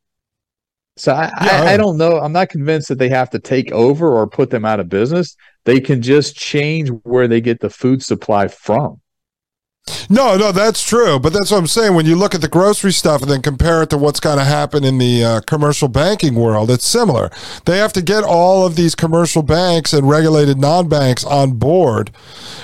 so 0.98 1.14
I, 1.14 1.26
yeah. 1.42 1.64
I, 1.64 1.74
I 1.74 1.78
don't 1.78 1.98
know. 1.98 2.20
I'm 2.20 2.32
not 2.32 2.50
convinced 2.50 2.88
that 2.88 3.00
they 3.00 3.10
have 3.10 3.32
to 3.32 3.40
take 3.40 3.72
over 3.72 4.16
or 4.16 4.28
put 4.28 4.50
them 4.50 4.64
out 4.64 4.80
of 4.80 4.88
business. 4.88 5.36
They 5.66 5.82
can 5.82 6.02
just 6.02 6.38
change 6.38 6.90
where 7.04 7.28
they 7.28 7.42
get 7.42 7.60
the 7.60 7.70
food 7.70 8.04
supply 8.04 8.48
from. 8.48 9.02
No, 10.10 10.36
no, 10.36 10.52
that's 10.52 10.84
true. 10.84 11.20
But 11.20 11.34
that's 11.34 11.52
what 11.52 11.58
I'm 11.58 11.68
saying. 11.68 11.96
When 11.96 12.06
you 12.06 12.16
look 12.16 12.36
at 12.36 12.42
the 12.42 12.48
grocery 12.48 12.92
stuff 12.92 13.22
and 13.22 13.30
then 13.30 13.42
compare 13.42 13.84
it 13.84 13.90
to 13.92 13.98
what's 13.98 14.20
going 14.20 14.38
to 14.38 14.44
happen 14.44 14.84
in 14.84 14.98
the 14.98 15.24
uh, 15.24 15.42
commercial 15.42 15.88
banking 15.88 16.36
world, 16.36 16.72
it's 16.72 16.86
similar. 16.86 17.32
They 17.66 17.78
have 17.78 17.94
to 17.94 18.02
get 18.02 18.24
all 18.24 18.66
of 18.66 18.76
these 18.76 18.96
commercial 18.96 19.44
banks 19.44 19.94
and 19.94 20.10
regulated 20.10 20.58
non 20.58 20.90
banks 20.90 21.24
on 21.24 21.54
board 21.54 22.12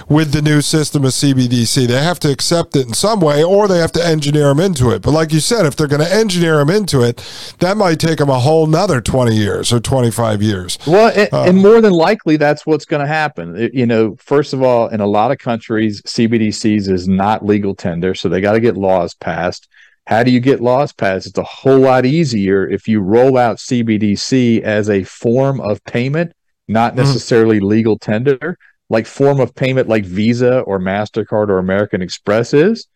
with 0.09 0.31
the 0.31 0.41
new 0.41 0.61
system 0.61 1.03
of 1.03 1.11
CBDC. 1.11 1.87
They 1.87 2.03
have 2.03 2.19
to 2.21 2.31
accept 2.31 2.75
it 2.75 2.87
in 2.87 2.93
some 2.93 3.21
way 3.21 3.43
or 3.43 3.67
they 3.67 3.79
have 3.79 3.91
to 3.93 4.05
engineer 4.05 4.47
them 4.47 4.59
into 4.59 4.89
it. 4.89 5.01
But 5.01 5.11
like 5.11 5.31
you 5.31 5.39
said, 5.39 5.65
if 5.65 5.75
they're 5.75 5.87
going 5.87 6.01
to 6.01 6.13
engineer 6.13 6.57
them 6.57 6.69
into 6.69 7.01
it, 7.01 7.17
that 7.59 7.77
might 7.77 7.99
take 7.99 8.17
them 8.17 8.29
a 8.29 8.39
whole 8.39 8.67
nother 8.67 9.01
20 9.01 9.35
years 9.35 9.71
or 9.71 9.79
25 9.79 10.41
years. 10.41 10.77
Well, 10.87 11.11
and, 11.15 11.29
uh, 11.31 11.43
and 11.43 11.57
more 11.57 11.81
than 11.81 11.93
likely, 11.93 12.37
that's 12.37 12.65
what's 12.65 12.85
going 12.85 13.01
to 13.01 13.07
happen. 13.07 13.69
You 13.73 13.85
know, 13.85 14.15
first 14.19 14.53
of 14.53 14.61
all, 14.63 14.87
in 14.87 15.01
a 15.01 15.07
lot 15.07 15.31
of 15.31 15.37
countries, 15.37 16.01
CBDCs 16.03 16.89
is 16.89 17.07
not 17.11 17.45
legal 17.45 17.75
tender, 17.75 18.15
so 18.15 18.29
they 18.29 18.41
got 18.41 18.53
to 18.53 18.59
get 18.59 18.77
laws 18.77 19.13
passed. 19.13 19.67
How 20.07 20.23
do 20.23 20.31
you 20.31 20.39
get 20.39 20.61
laws 20.61 20.93
passed? 20.93 21.27
It's 21.27 21.37
a 21.37 21.43
whole 21.43 21.79
lot 21.79 22.05
easier 22.05 22.67
if 22.67 22.87
you 22.87 23.01
roll 23.01 23.37
out 23.37 23.57
CBDC 23.57 24.61
as 24.61 24.89
a 24.89 25.03
form 25.03 25.61
of 25.61 25.83
payment, 25.83 26.33
not 26.67 26.93
mm-hmm. 26.93 27.01
necessarily 27.01 27.59
mm. 27.59 27.63
legal 27.63 27.99
tender, 27.99 28.57
like 28.89 29.05
form 29.05 29.39
of 29.39 29.55
payment 29.55 29.87
like 29.87 30.05
Visa 30.05 30.61
or 30.61 30.79
MasterCard 30.79 31.49
or 31.49 31.59
American 31.59 32.01
Express 32.01 32.53
is. 32.53 32.87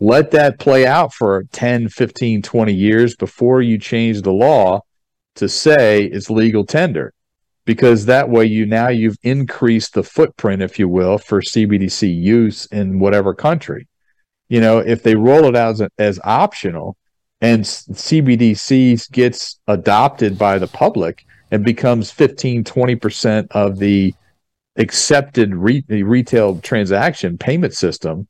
Let 0.00 0.30
that 0.32 0.58
play 0.58 0.86
out 0.86 1.14
for 1.14 1.44
10, 1.52 1.88
15, 1.88 2.42
20 2.42 2.72
years 2.72 3.16
before 3.16 3.62
you 3.62 3.78
change 3.78 4.22
the 4.22 4.32
law 4.32 4.82
to 5.36 5.48
say 5.48 6.04
it's 6.04 6.28
legal 6.30 6.66
tender 6.66 7.12
because 7.66 8.06
that 8.06 8.30
way 8.30 8.46
you 8.46 8.64
now 8.64 8.88
you've 8.88 9.18
increased 9.22 9.92
the 9.92 10.02
footprint 10.02 10.62
if 10.62 10.78
you 10.78 10.88
will 10.88 11.18
for 11.18 11.42
cbdc 11.42 12.22
use 12.22 12.64
in 12.66 12.98
whatever 12.98 13.34
country. 13.34 13.86
You 14.48 14.60
know 14.60 14.78
if 14.78 15.02
they 15.02 15.14
roll 15.14 15.44
it 15.44 15.56
out 15.56 15.80
as, 15.80 15.88
as 15.98 16.20
optional 16.24 16.96
and 17.40 17.64
CBDC 17.64 19.10
gets 19.12 19.60
adopted 19.68 20.38
by 20.38 20.58
the 20.58 20.66
public 20.66 21.24
and 21.50 21.64
becomes 21.64 22.10
15, 22.10 22.64
20% 22.64 23.48
of 23.50 23.78
the 23.78 24.14
accepted 24.76 25.54
re- 25.54 25.84
retail 25.88 26.58
transaction 26.60 27.38
payment 27.38 27.74
system, 27.74 28.26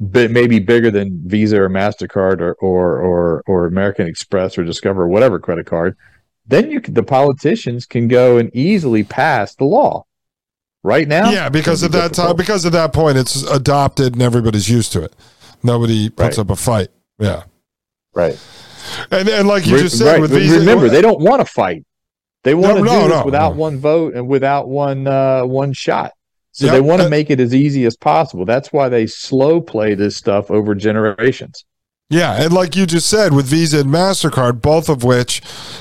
but 0.00 0.30
maybe 0.30 0.58
bigger 0.58 0.90
than 0.90 1.20
Visa 1.24 1.62
or 1.62 1.68
MasterCard 1.68 2.40
or, 2.40 2.54
or, 2.54 3.00
or, 3.00 3.42
or 3.46 3.66
American 3.66 4.06
Express 4.06 4.58
or 4.58 4.64
Discover 4.64 5.02
or 5.02 5.08
whatever 5.08 5.38
credit 5.38 5.66
card, 5.66 5.96
then 6.52 6.70
you 6.70 6.80
the 6.80 7.02
politicians 7.02 7.86
can 7.86 8.08
go 8.08 8.36
and 8.38 8.54
easily 8.54 9.02
pass 9.02 9.54
the 9.54 9.64
law. 9.64 10.04
Right 10.84 11.06
now, 11.06 11.30
yeah, 11.30 11.48
because 11.48 11.84
at 11.84 11.92
that 11.92 12.12
time, 12.12 12.34
because 12.34 12.66
at 12.66 12.72
that 12.72 12.92
point, 12.92 13.16
it's 13.16 13.44
adopted 13.44 14.14
and 14.14 14.22
everybody's 14.22 14.68
used 14.68 14.92
to 14.94 15.04
it. 15.04 15.14
Nobody 15.62 16.10
puts 16.10 16.38
right. 16.38 16.44
up 16.44 16.50
a 16.50 16.56
fight. 16.56 16.88
Yeah, 17.20 17.44
right. 18.14 18.36
And 19.12 19.28
and 19.28 19.46
like 19.46 19.64
you 19.64 19.78
just 19.78 19.96
said, 19.96 20.06
right. 20.06 20.20
with 20.20 20.32
Visa, 20.32 20.58
remember 20.58 20.88
they 20.88 21.00
don't 21.00 21.20
want 21.20 21.40
to 21.40 21.44
fight. 21.44 21.84
They 22.42 22.54
want 22.54 22.78
to 22.78 22.82
no, 22.82 23.02
do 23.02 23.08
this 23.08 23.18
no, 23.18 23.24
without 23.24 23.54
one 23.54 23.78
vote 23.78 24.14
and 24.14 24.26
without 24.26 24.68
one 24.68 25.06
uh, 25.06 25.44
one 25.44 25.72
shot. 25.72 26.12
So 26.50 26.66
yep. 26.66 26.74
they 26.74 26.80
want 26.80 27.00
to 27.00 27.08
make 27.08 27.30
it 27.30 27.38
as 27.38 27.54
easy 27.54 27.86
as 27.86 27.96
possible. 27.96 28.44
That's 28.44 28.72
why 28.72 28.88
they 28.88 29.06
slow 29.06 29.60
play 29.60 29.94
this 29.94 30.16
stuff 30.16 30.50
over 30.50 30.74
generations. 30.74 31.64
Yeah, 32.10 32.42
and 32.42 32.52
like 32.52 32.76
you 32.76 32.84
just 32.84 33.08
said, 33.08 33.32
with 33.32 33.46
Visa 33.46 33.80
and 33.80 33.88
MasterCard, 33.88 34.60
both 34.60 34.90
of 34.90 35.02
which 35.02 35.40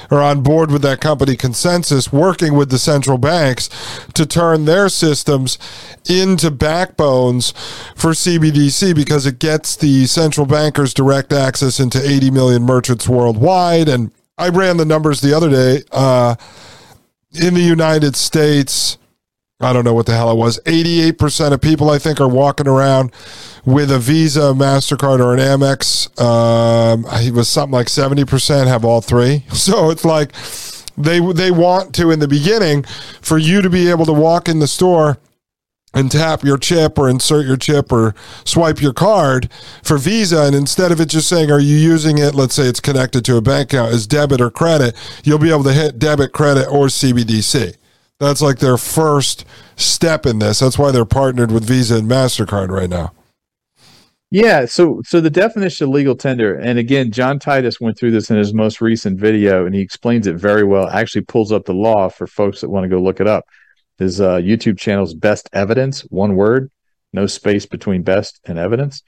are 0.09 0.21
on 0.21 0.41
board 0.41 0.71
with 0.71 0.81
that 0.83 1.01
company 1.01 1.35
ConsenSys, 1.35 2.13
working 2.13 2.53
with 2.55 2.69
the 2.69 2.79
central 2.79 3.17
banks 3.17 3.69
to 4.13 4.25
turn 4.25 4.63
their 4.63 4.87
systems 4.87 5.59
into 6.05 6.49
backbones 6.49 7.51
for 7.97 8.11
CBDC 8.11 8.95
because 8.95 9.25
it 9.25 9.39
gets 9.39 9.75
the 9.75 10.05
central 10.05 10.45
bankers 10.45 10.93
direct 10.93 11.33
access 11.33 11.81
into 11.81 12.01
80 12.01 12.31
million 12.31 12.63
merchants 12.63 13.09
worldwide. 13.09 13.89
And 13.89 14.11
I 14.37 14.47
ran 14.47 14.77
the 14.77 14.85
numbers 14.85 15.19
the 15.19 15.33
other 15.35 15.49
day. 15.49 15.83
Uh, 15.91 16.35
in 17.33 17.53
the 17.53 17.61
United 17.61 18.15
States, 18.15 18.97
I 19.61 19.73
don't 19.73 19.85
know 19.85 19.93
what 19.93 20.05
the 20.05 20.15
hell 20.15 20.31
it 20.31 20.37
was. 20.37 20.59
88% 20.65 21.53
of 21.53 21.61
people, 21.61 21.89
I 21.89 21.99
think, 21.99 22.19
are 22.19 22.27
walking 22.27 22.67
around 22.67 23.11
with 23.65 23.91
a 23.91 23.99
Visa, 23.99 24.53
MasterCard, 24.53 25.19
or 25.19 25.33
an 25.33 25.39
Amex. 25.39 26.19
Um, 26.19 27.05
it 27.23 27.33
was 27.33 27.47
something 27.47 27.73
like 27.73 27.87
70% 27.87 28.67
have 28.67 28.83
all 28.83 29.01
three. 29.01 29.45
So 29.61 29.91
it's 29.91 30.03
like 30.03 30.33
they, 30.97 31.19
they 31.33 31.51
want 31.51 31.93
to, 31.95 32.09
in 32.09 32.19
the 32.19 32.27
beginning, 32.27 32.83
for 33.21 33.37
you 33.37 33.61
to 33.61 33.69
be 33.69 33.89
able 33.91 34.05
to 34.07 34.13
walk 34.13 34.49
in 34.49 34.57
the 34.57 34.67
store 34.67 35.19
and 35.93 36.11
tap 36.11 36.43
your 36.43 36.57
chip 36.57 36.97
or 36.97 37.09
insert 37.09 37.45
your 37.45 37.57
chip 37.57 37.91
or 37.91 38.15
swipe 38.43 38.81
your 38.81 38.93
card 38.93 39.51
for 39.83 39.97
Visa. 39.97 40.43
And 40.43 40.55
instead 40.55 40.91
of 40.91 40.99
it 40.99 41.09
just 41.09 41.27
saying, 41.27 41.51
Are 41.51 41.59
you 41.59 41.75
using 41.75 42.17
it? 42.17 42.33
Let's 42.33 42.55
say 42.55 42.63
it's 42.63 42.79
connected 42.79 43.23
to 43.25 43.37
a 43.37 43.41
bank 43.41 43.73
account 43.73 43.93
as 43.93 44.07
debit 44.07 44.41
or 44.41 44.49
credit, 44.49 44.95
you'll 45.23 45.37
be 45.37 45.51
able 45.51 45.63
to 45.65 45.73
hit 45.73 45.99
debit, 45.99 46.31
credit, 46.31 46.67
or 46.69 46.87
CBDC. 46.87 47.75
That's 48.21 48.39
like 48.39 48.59
their 48.59 48.77
first 48.77 49.45
step 49.75 50.27
in 50.27 50.37
this. 50.37 50.59
That's 50.59 50.77
why 50.77 50.91
they're 50.91 51.05
partnered 51.05 51.51
with 51.51 51.63
Visa 51.63 51.97
and 51.97 52.07
MasterCard 52.07 52.69
right 52.69 52.87
now. 52.87 53.13
Yeah, 54.29 54.65
so 54.65 55.01
so 55.03 55.19
the 55.19 55.31
definition 55.31 55.87
of 55.87 55.89
legal 55.89 56.15
tender, 56.15 56.55
and 56.55 56.77
again, 56.77 57.11
John 57.11 57.39
Titus 57.39 57.81
went 57.81 57.97
through 57.97 58.11
this 58.11 58.29
in 58.29 58.37
his 58.37 58.53
most 58.53 58.79
recent 58.79 59.19
video, 59.19 59.65
and 59.65 59.73
he 59.73 59.81
explains 59.81 60.27
it 60.27 60.35
very 60.35 60.63
well. 60.63 60.87
Actually, 60.87 61.23
pulls 61.23 61.51
up 61.51 61.65
the 61.65 61.73
law 61.73 62.09
for 62.09 62.27
folks 62.27 62.61
that 62.61 62.69
want 62.69 62.83
to 62.83 62.89
go 62.89 63.01
look 63.01 63.19
it 63.21 63.27
up. 63.27 63.43
His 63.97 64.21
uh, 64.21 64.35
YouTube 64.37 64.77
channel's 64.77 65.15
Best 65.15 65.49
Evidence, 65.51 66.01
one 66.11 66.35
word, 66.35 66.69
no 67.13 67.25
space 67.25 67.65
between 67.65 68.03
best 68.03 68.39
and 68.45 68.59
evidence. 68.59 69.01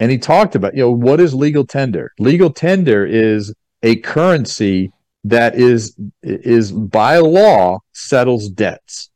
And 0.00 0.10
he 0.10 0.18
talked 0.18 0.56
about, 0.56 0.74
you 0.74 0.82
know, 0.82 0.90
what 0.90 1.20
is 1.20 1.32
legal 1.32 1.64
tender? 1.64 2.12
Legal 2.18 2.50
tender 2.50 3.06
is 3.06 3.54
a 3.84 3.96
currency 3.96 4.92
that 5.24 5.54
is 5.54 5.96
is 6.22 6.72
by 6.72 7.18
law 7.18 7.80
settles 7.92 8.48
debts. 8.48 9.10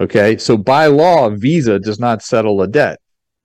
Okay, 0.00 0.38
so 0.38 0.56
by 0.56 0.86
law, 0.86 1.28
Visa 1.30 1.78
does 1.78 2.00
not 2.00 2.22
settle 2.22 2.62
a 2.62 2.68
debt. 2.68 3.00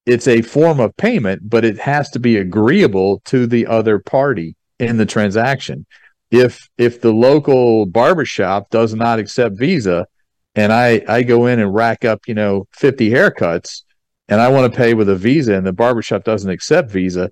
It's 0.05 0.27
a 0.27 0.41
form 0.41 0.79
of 0.79 0.95
payment, 0.95 1.49
but 1.49 1.65
it 1.65 1.79
has 1.79 2.09
to 2.11 2.19
be 2.19 2.37
agreeable 2.37 3.21
to 3.25 3.47
the 3.47 3.67
other 3.67 3.99
party 3.99 4.55
in 4.79 4.97
the 4.97 5.05
transaction. 5.05 5.85
If 6.31 6.69
if 6.77 7.01
the 7.01 7.11
local 7.11 7.85
barbershop 7.85 8.69
does 8.69 8.93
not 8.93 9.19
accept 9.19 9.57
Visa, 9.57 10.05
and 10.53 10.71
I 10.71 11.03
I 11.07 11.23
go 11.23 11.47
in 11.47 11.59
and 11.59 11.73
rack 11.73 12.05
up 12.05 12.21
you 12.27 12.33
know 12.33 12.67
fifty 12.71 13.09
haircuts, 13.09 13.83
and 14.27 14.39
I 14.39 14.49
want 14.49 14.71
to 14.71 14.77
pay 14.77 14.93
with 14.93 15.09
a 15.09 15.15
Visa, 15.15 15.55
and 15.55 15.65
the 15.65 15.73
barbershop 15.73 16.23
doesn't 16.23 16.49
accept 16.49 16.91
Visa, 16.91 17.29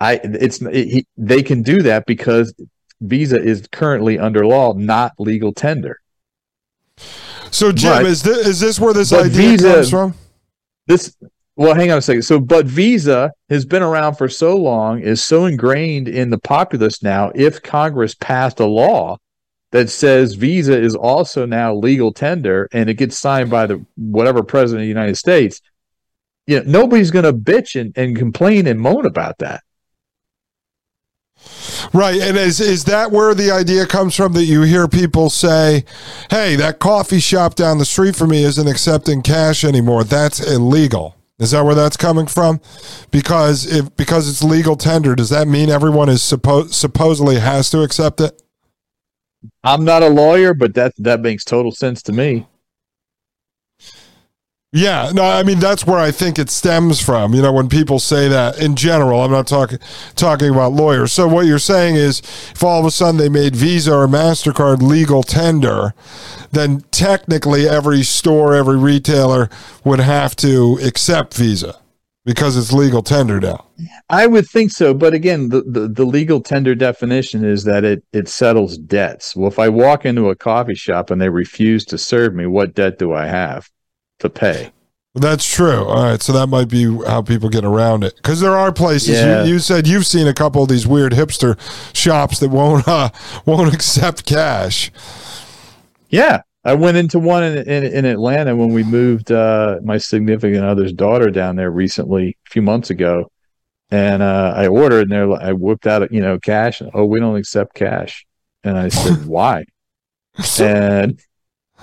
I 0.00 0.14
it's 0.24 0.60
it, 0.62 1.06
they 1.16 1.42
can 1.42 1.62
do 1.62 1.82
that 1.82 2.06
because 2.06 2.52
Visa 3.02 3.40
is 3.40 3.68
currently 3.72 4.18
under 4.18 4.46
law 4.46 4.72
not 4.72 5.12
legal 5.18 5.52
tender. 5.52 5.98
So 7.50 7.72
Jim, 7.72 8.02
but, 8.02 8.06
is 8.06 8.22
this 8.22 8.46
is 8.46 8.60
this 8.60 8.80
where 8.80 8.94
this 8.94 9.12
idea 9.12 9.50
Visa, 9.50 9.72
comes 9.74 9.90
from? 9.90 10.14
This 10.86 11.16
well, 11.54 11.74
hang 11.74 11.90
on 11.90 11.98
a 11.98 12.02
second. 12.02 12.22
So, 12.22 12.40
but 12.40 12.66
Visa 12.66 13.30
has 13.50 13.66
been 13.66 13.82
around 13.82 14.14
for 14.14 14.28
so 14.28 14.56
long, 14.56 15.00
is 15.00 15.22
so 15.22 15.44
ingrained 15.44 16.08
in 16.08 16.30
the 16.30 16.38
populace 16.38 17.02
now. 17.02 17.30
If 17.34 17.62
Congress 17.62 18.14
passed 18.14 18.58
a 18.60 18.66
law 18.66 19.18
that 19.70 19.90
says 19.90 20.34
Visa 20.34 20.78
is 20.78 20.94
also 20.94 21.44
now 21.44 21.74
legal 21.74 22.12
tender, 22.12 22.68
and 22.72 22.88
it 22.88 22.94
gets 22.94 23.18
signed 23.18 23.50
by 23.50 23.66
the 23.66 23.84
whatever 23.96 24.42
president 24.42 24.80
of 24.80 24.84
the 24.84 24.88
United 24.88 25.16
States, 25.16 25.60
you 26.46 26.58
know, 26.58 26.80
nobody's 26.80 27.10
going 27.10 27.24
to 27.24 27.32
bitch 27.34 27.78
and, 27.78 27.96
and 27.96 28.16
complain 28.16 28.66
and 28.66 28.80
moan 28.80 29.04
about 29.04 29.38
that. 29.38 29.62
Right. 31.92 32.20
And 32.20 32.36
is 32.36 32.60
is 32.60 32.84
that 32.84 33.10
where 33.10 33.34
the 33.34 33.50
idea 33.50 33.86
comes 33.86 34.14
from 34.14 34.32
that 34.34 34.44
you 34.44 34.62
hear 34.62 34.88
people 34.88 35.30
say, 35.30 35.84
"Hey, 36.30 36.56
that 36.56 36.78
coffee 36.78 37.20
shop 37.20 37.54
down 37.54 37.78
the 37.78 37.84
street 37.84 38.16
from 38.16 38.30
me 38.30 38.44
isn't 38.44 38.68
accepting 38.68 39.22
cash 39.22 39.64
anymore. 39.64 40.04
That's 40.04 40.40
illegal." 40.40 41.16
Is 41.38 41.50
that 41.50 41.64
where 41.64 41.74
that's 41.74 41.96
coming 41.96 42.26
from? 42.26 42.60
Because 43.10 43.66
if 43.66 43.94
because 43.96 44.28
it's 44.28 44.44
legal 44.44 44.76
tender, 44.76 45.16
does 45.16 45.30
that 45.30 45.48
mean 45.48 45.70
everyone 45.70 46.08
is 46.08 46.22
supposed 46.22 46.74
supposedly 46.74 47.40
has 47.40 47.68
to 47.70 47.82
accept 47.82 48.20
it? 48.20 48.40
I'm 49.64 49.84
not 49.84 50.02
a 50.02 50.08
lawyer, 50.08 50.54
but 50.54 50.74
that 50.74 50.92
that 50.98 51.20
makes 51.20 51.44
total 51.44 51.72
sense 51.72 52.02
to 52.02 52.12
me. 52.12 52.46
Yeah, 54.74 55.10
no, 55.12 55.22
I 55.22 55.42
mean 55.42 55.58
that's 55.58 55.86
where 55.86 55.98
I 55.98 56.10
think 56.10 56.38
it 56.38 56.48
stems 56.48 56.98
from. 56.98 57.34
You 57.34 57.42
know, 57.42 57.52
when 57.52 57.68
people 57.68 57.98
say 57.98 58.26
that 58.28 58.58
in 58.58 58.74
general, 58.74 59.20
I'm 59.20 59.30
not 59.30 59.46
talking 59.46 59.78
talking 60.16 60.48
about 60.48 60.72
lawyers. 60.72 61.12
So 61.12 61.28
what 61.28 61.44
you're 61.44 61.58
saying 61.58 61.96
is, 61.96 62.20
if 62.20 62.64
all 62.64 62.80
of 62.80 62.86
a 62.86 62.90
sudden 62.90 63.18
they 63.18 63.28
made 63.28 63.54
Visa 63.54 63.94
or 63.94 64.06
Mastercard 64.06 64.80
legal 64.80 65.22
tender, 65.22 65.92
then 66.52 66.84
technically 66.90 67.68
every 67.68 68.02
store, 68.02 68.54
every 68.54 68.78
retailer 68.78 69.50
would 69.84 70.00
have 70.00 70.34
to 70.36 70.78
accept 70.82 71.34
Visa 71.34 71.78
because 72.24 72.56
it's 72.56 72.72
legal 72.72 73.02
tender 73.02 73.40
now. 73.40 73.66
I 74.08 74.26
would 74.26 74.48
think 74.48 74.70
so, 74.70 74.94
but 74.94 75.12
again, 75.12 75.50
the, 75.50 75.62
the, 75.64 75.88
the, 75.88 76.04
legal 76.06 76.40
tender 76.40 76.74
definition 76.74 77.44
is 77.44 77.64
that 77.64 77.84
it 77.84 78.04
it 78.14 78.26
settles 78.26 78.78
debts. 78.78 79.36
Well, 79.36 79.48
if 79.48 79.58
I 79.58 79.68
walk 79.68 80.06
into 80.06 80.30
a 80.30 80.36
coffee 80.36 80.74
shop 80.74 81.10
and 81.10 81.20
they 81.20 81.28
refuse 81.28 81.84
to 81.86 81.98
serve 81.98 82.34
me, 82.34 82.46
what 82.46 82.72
debt 82.72 82.98
do 82.98 83.12
I 83.12 83.26
have? 83.26 83.68
To 84.22 84.30
pay. 84.30 84.72
That's 85.14 85.46
true. 85.46 85.84
All 85.84 86.04
right, 86.04 86.22
so 86.22 86.32
that 86.32 86.46
might 86.46 86.68
be 86.68 86.84
how 87.06 87.20
people 87.20 87.50
get 87.50 87.66
around 87.66 88.02
it 88.02 88.16
because 88.16 88.40
there 88.40 88.56
are 88.56 88.72
places. 88.72 89.20
Yeah. 89.20 89.44
You, 89.44 89.54
you, 89.54 89.58
said 89.58 89.86
you've 89.86 90.06
seen 90.06 90.26
a 90.26 90.32
couple 90.32 90.62
of 90.62 90.70
these 90.70 90.86
weird 90.86 91.12
hipster 91.12 91.58
shops 91.94 92.40
that 92.40 92.48
won't 92.48 92.88
uh, 92.88 93.10
won't 93.44 93.72
accept 93.74 94.24
cash. 94.24 94.90
Yeah, 96.08 96.42
I 96.64 96.74
went 96.74 96.96
into 96.96 97.18
one 97.18 97.42
in, 97.42 97.58
in, 97.68 97.84
in 97.84 98.04
Atlanta 98.06 98.56
when 98.56 98.72
we 98.72 98.84
moved 98.84 99.30
uh, 99.30 99.80
my 99.82 99.98
significant 99.98 100.64
other's 100.64 100.92
daughter 100.94 101.30
down 101.30 101.56
there 101.56 101.70
recently, 101.70 102.38
a 102.46 102.50
few 102.50 102.62
months 102.62 102.88
ago, 102.88 103.30
and 103.90 104.22
uh, 104.22 104.54
I 104.56 104.68
ordered 104.68 105.02
and 105.02 105.12
they're 105.12 105.30
I 105.30 105.52
whipped 105.52 105.86
out 105.86 106.10
you 106.10 106.22
know 106.22 106.38
cash. 106.38 106.80
And, 106.80 106.90
oh, 106.94 107.04
we 107.04 107.20
don't 107.20 107.36
accept 107.36 107.74
cash, 107.74 108.24
and 108.64 108.78
I 108.78 108.88
said 108.88 109.26
why? 109.26 109.66
and 110.58 111.20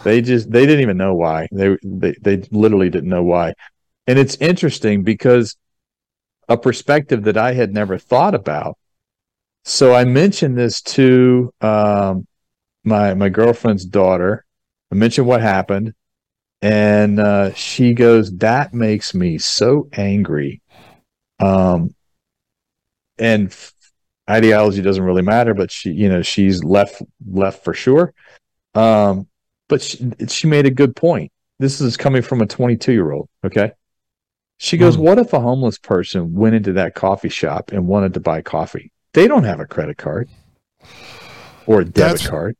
they 0.03 0.21
just 0.21 0.51
they 0.51 0.65
didn't 0.65 0.81
even 0.81 0.97
know 0.97 1.13
why. 1.13 1.47
They 1.51 1.77
they 1.83 2.15
they 2.21 2.37
literally 2.51 2.89
didn't 2.89 3.09
know 3.09 3.23
why. 3.23 3.53
And 4.07 4.17
it's 4.17 4.35
interesting 4.37 5.03
because 5.03 5.55
a 6.47 6.57
perspective 6.57 7.23
that 7.23 7.37
I 7.37 7.53
had 7.53 7.73
never 7.73 7.97
thought 7.97 8.33
about. 8.33 8.77
So 9.65 9.93
I 9.93 10.03
mentioned 10.05 10.57
this 10.57 10.81
to 10.81 11.53
um, 11.61 12.27
my 12.83 13.13
my 13.13 13.29
girlfriend's 13.29 13.85
daughter. 13.85 14.45
I 14.91 14.95
mentioned 14.95 15.27
what 15.27 15.41
happened, 15.41 15.93
and 16.61 17.19
uh, 17.19 17.53
she 17.53 17.93
goes, 17.93 18.35
"That 18.37 18.73
makes 18.73 19.13
me 19.13 19.37
so 19.37 19.89
angry." 19.93 20.61
Um, 21.39 21.93
and 23.17 23.55
ideology 24.29 24.81
doesn't 24.81 25.03
really 25.03 25.21
matter, 25.21 25.53
but 25.53 25.71
she, 25.71 25.91
you 25.91 26.09
know, 26.09 26.21
she's 26.21 26.63
left 26.63 27.01
left 27.27 27.63
for 27.63 27.73
sure. 27.73 28.13
Um, 28.73 29.27
but 29.69 29.81
she, 29.81 30.11
she 30.27 30.47
made 30.47 30.65
a 30.65 30.71
good 30.71 30.95
point. 30.95 31.31
This 31.59 31.79
is 31.79 31.95
coming 31.95 32.21
from 32.21 32.41
a 32.41 32.45
22 32.45 32.91
year 32.91 33.11
old. 33.11 33.29
Okay. 33.45 33.71
She 34.57 34.75
goes, 34.75 34.97
mm. 34.97 35.01
What 35.01 35.19
if 35.19 35.31
a 35.31 35.39
homeless 35.39 35.77
person 35.77 36.33
went 36.33 36.55
into 36.55 36.73
that 36.73 36.93
coffee 36.93 37.29
shop 37.29 37.71
and 37.71 37.87
wanted 37.87 38.13
to 38.15 38.19
buy 38.19 38.41
coffee? 38.41 38.91
They 39.13 39.27
don't 39.27 39.45
have 39.45 39.61
a 39.61 39.65
credit 39.65 39.97
card 39.97 40.29
or 41.65 41.81
a 41.81 41.85
debit 41.85 41.93
That's- 41.93 42.27
card. 42.27 42.57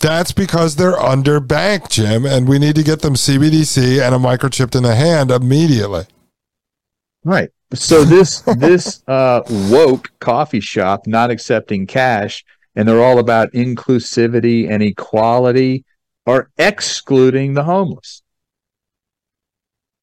That's 0.00 0.32
because 0.32 0.74
they're 0.74 0.96
underbanked, 0.96 1.90
Jim, 1.90 2.26
and 2.26 2.48
we 2.48 2.58
need 2.58 2.74
to 2.74 2.82
get 2.82 3.00
them 3.00 3.14
CBDC 3.14 4.04
and 4.04 4.14
a 4.14 4.18
microchip 4.18 4.74
in 4.74 4.82
the 4.82 4.94
hand 4.94 5.30
immediately. 5.30 6.06
Right. 7.22 7.50
So 7.74 8.02
this 8.04 8.40
this 8.40 9.02
uh, 9.08 9.42
woke 9.70 10.10
coffee 10.20 10.60
shop 10.60 11.06
not 11.06 11.30
accepting 11.30 11.86
cash, 11.86 12.44
and 12.74 12.88
they're 12.88 13.04
all 13.04 13.18
about 13.18 13.52
inclusivity 13.52 14.68
and 14.68 14.82
equality, 14.82 15.84
are 16.26 16.50
excluding 16.58 17.54
the 17.54 17.64
homeless. 17.64 18.22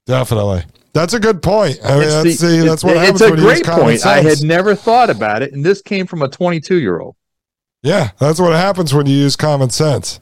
Definitely. 0.05 0.63
That's 0.93 1.13
a 1.13 1.19
good 1.19 1.41
point. 1.41 1.79
I 1.83 1.99
mean, 1.99 2.09
that's, 2.09 2.23
the- 2.23 2.31
see, 2.33 2.59
that's 2.67 2.83
what 2.83 2.97
happens. 2.97 3.21
it's 3.21 3.31
a 3.31 3.35
great 3.35 3.63
point. 3.65 4.05
I 4.05 4.21
had 4.21 4.41
never 4.41 4.75
thought 4.75 5.09
about 5.09 5.41
it, 5.41 5.53
and 5.53 5.63
this 5.63 5.81
came 5.81 6.05
from 6.05 6.21
a 6.21 6.27
22 6.27 6.79
year 6.79 6.99
old. 6.99 7.15
yeah, 7.81 8.09
that's 8.19 8.39
what 8.39 8.51
happens 8.53 8.93
when 8.93 9.05
you 9.05 9.15
use 9.15 9.35
common 9.35 9.69
sense. 9.69 10.19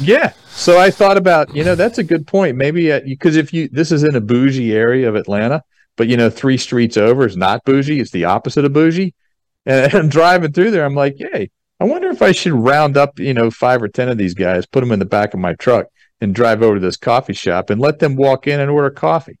Yeah. 0.00 0.32
So 0.50 0.78
I 0.78 0.90
thought 0.90 1.16
about, 1.16 1.54
you 1.54 1.64
know, 1.64 1.74
that's 1.74 1.98
a 1.98 2.04
good 2.04 2.26
point. 2.26 2.56
Maybe 2.56 2.92
uh, 2.92 3.00
because 3.04 3.36
if 3.36 3.52
you, 3.52 3.68
this 3.68 3.90
is 3.90 4.04
in 4.04 4.14
a 4.16 4.20
bougie 4.20 4.72
area 4.72 5.08
of 5.08 5.16
Atlanta, 5.16 5.62
but 5.96 6.08
you 6.08 6.16
know, 6.16 6.28
three 6.30 6.58
streets 6.58 6.96
over 6.96 7.26
is 7.26 7.36
not 7.36 7.64
bougie. 7.64 8.00
It's 8.00 8.10
the 8.10 8.24
opposite 8.26 8.64
of 8.64 8.72
bougie. 8.72 9.14
And 9.66 9.94
I'm 9.94 10.10
driving 10.10 10.52
through 10.52 10.72
there. 10.72 10.84
I'm 10.84 10.94
like, 10.94 11.18
yay, 11.18 11.50
I 11.80 11.84
wonder 11.84 12.08
if 12.08 12.22
I 12.22 12.32
should 12.32 12.52
round 12.52 12.96
up, 12.96 13.18
you 13.18 13.34
know, 13.34 13.50
five 13.50 13.82
or 13.82 13.88
10 13.88 14.08
of 14.08 14.16
these 14.18 14.34
guys, 14.34 14.64
put 14.66 14.80
them 14.80 14.92
in 14.92 14.98
the 15.00 15.04
back 15.04 15.34
of 15.34 15.40
my 15.40 15.54
truck 15.54 15.86
and 16.20 16.34
drive 16.34 16.62
over 16.62 16.74
to 16.76 16.80
this 16.80 16.96
coffee 16.96 17.32
shop 17.32 17.70
and 17.70 17.80
let 17.80 17.98
them 17.98 18.14
walk 18.16 18.46
in 18.46 18.60
and 18.60 18.70
order 18.70 18.90
coffee 18.90 19.38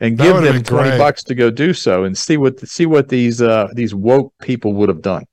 and 0.00 0.18
That 0.18 0.24
give 0.24 0.42
them 0.42 0.62
20 0.64 0.88
great. 0.90 0.98
bucks 0.98 1.22
to 1.24 1.34
go 1.34 1.50
do 1.50 1.72
so 1.72 2.04
and 2.04 2.18
see 2.18 2.36
what, 2.36 2.58
see 2.68 2.86
what 2.86 3.08
these, 3.08 3.40
uh, 3.40 3.68
these 3.74 3.94
woke 3.94 4.32
people 4.42 4.72
would 4.74 4.88
have 4.88 5.02
done. 5.02 5.24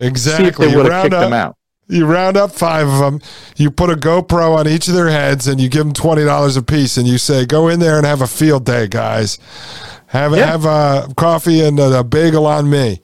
Exactly. 0.00 0.44
See 0.44 0.48
if 0.48 0.56
they 0.56 0.70
You 0.70 0.76
would 0.78 0.86
have 0.86 0.92
round, 0.92 1.04
kicked 1.04 1.14
up, 1.14 1.20
them 1.22 1.32
out. 1.32 1.56
you 1.88 2.04
round 2.04 2.36
up 2.36 2.50
five 2.50 2.88
of 2.88 2.98
them, 2.98 3.20
you 3.56 3.70
put 3.70 3.88
a 3.88 3.94
GoPro 3.94 4.56
on 4.56 4.66
each 4.68 4.88
of 4.88 4.94
their 4.94 5.08
heads, 5.08 5.46
and 5.46 5.60
you 5.60 5.68
give 5.68 5.84
them 5.84 5.94
$20 5.94 6.56
a 6.58 6.62
piece, 6.62 6.96
and 6.96 7.06
you 7.06 7.16
say, 7.16 7.46
go 7.46 7.68
in 7.68 7.78
there 7.80 7.96
and 7.96 8.04
have 8.04 8.20
a 8.20 8.26
field 8.26 8.64
day, 8.66 8.88
guys. 8.88 9.38
Have, 10.08 10.32
Yeah. 10.36 10.46
have 10.46 10.64
a 10.64 11.14
coffee 11.16 11.62
and 11.64 11.78
a, 11.78 12.00
a 12.00 12.04
bagel 12.04 12.44
on 12.46 12.68
me. 12.68 13.00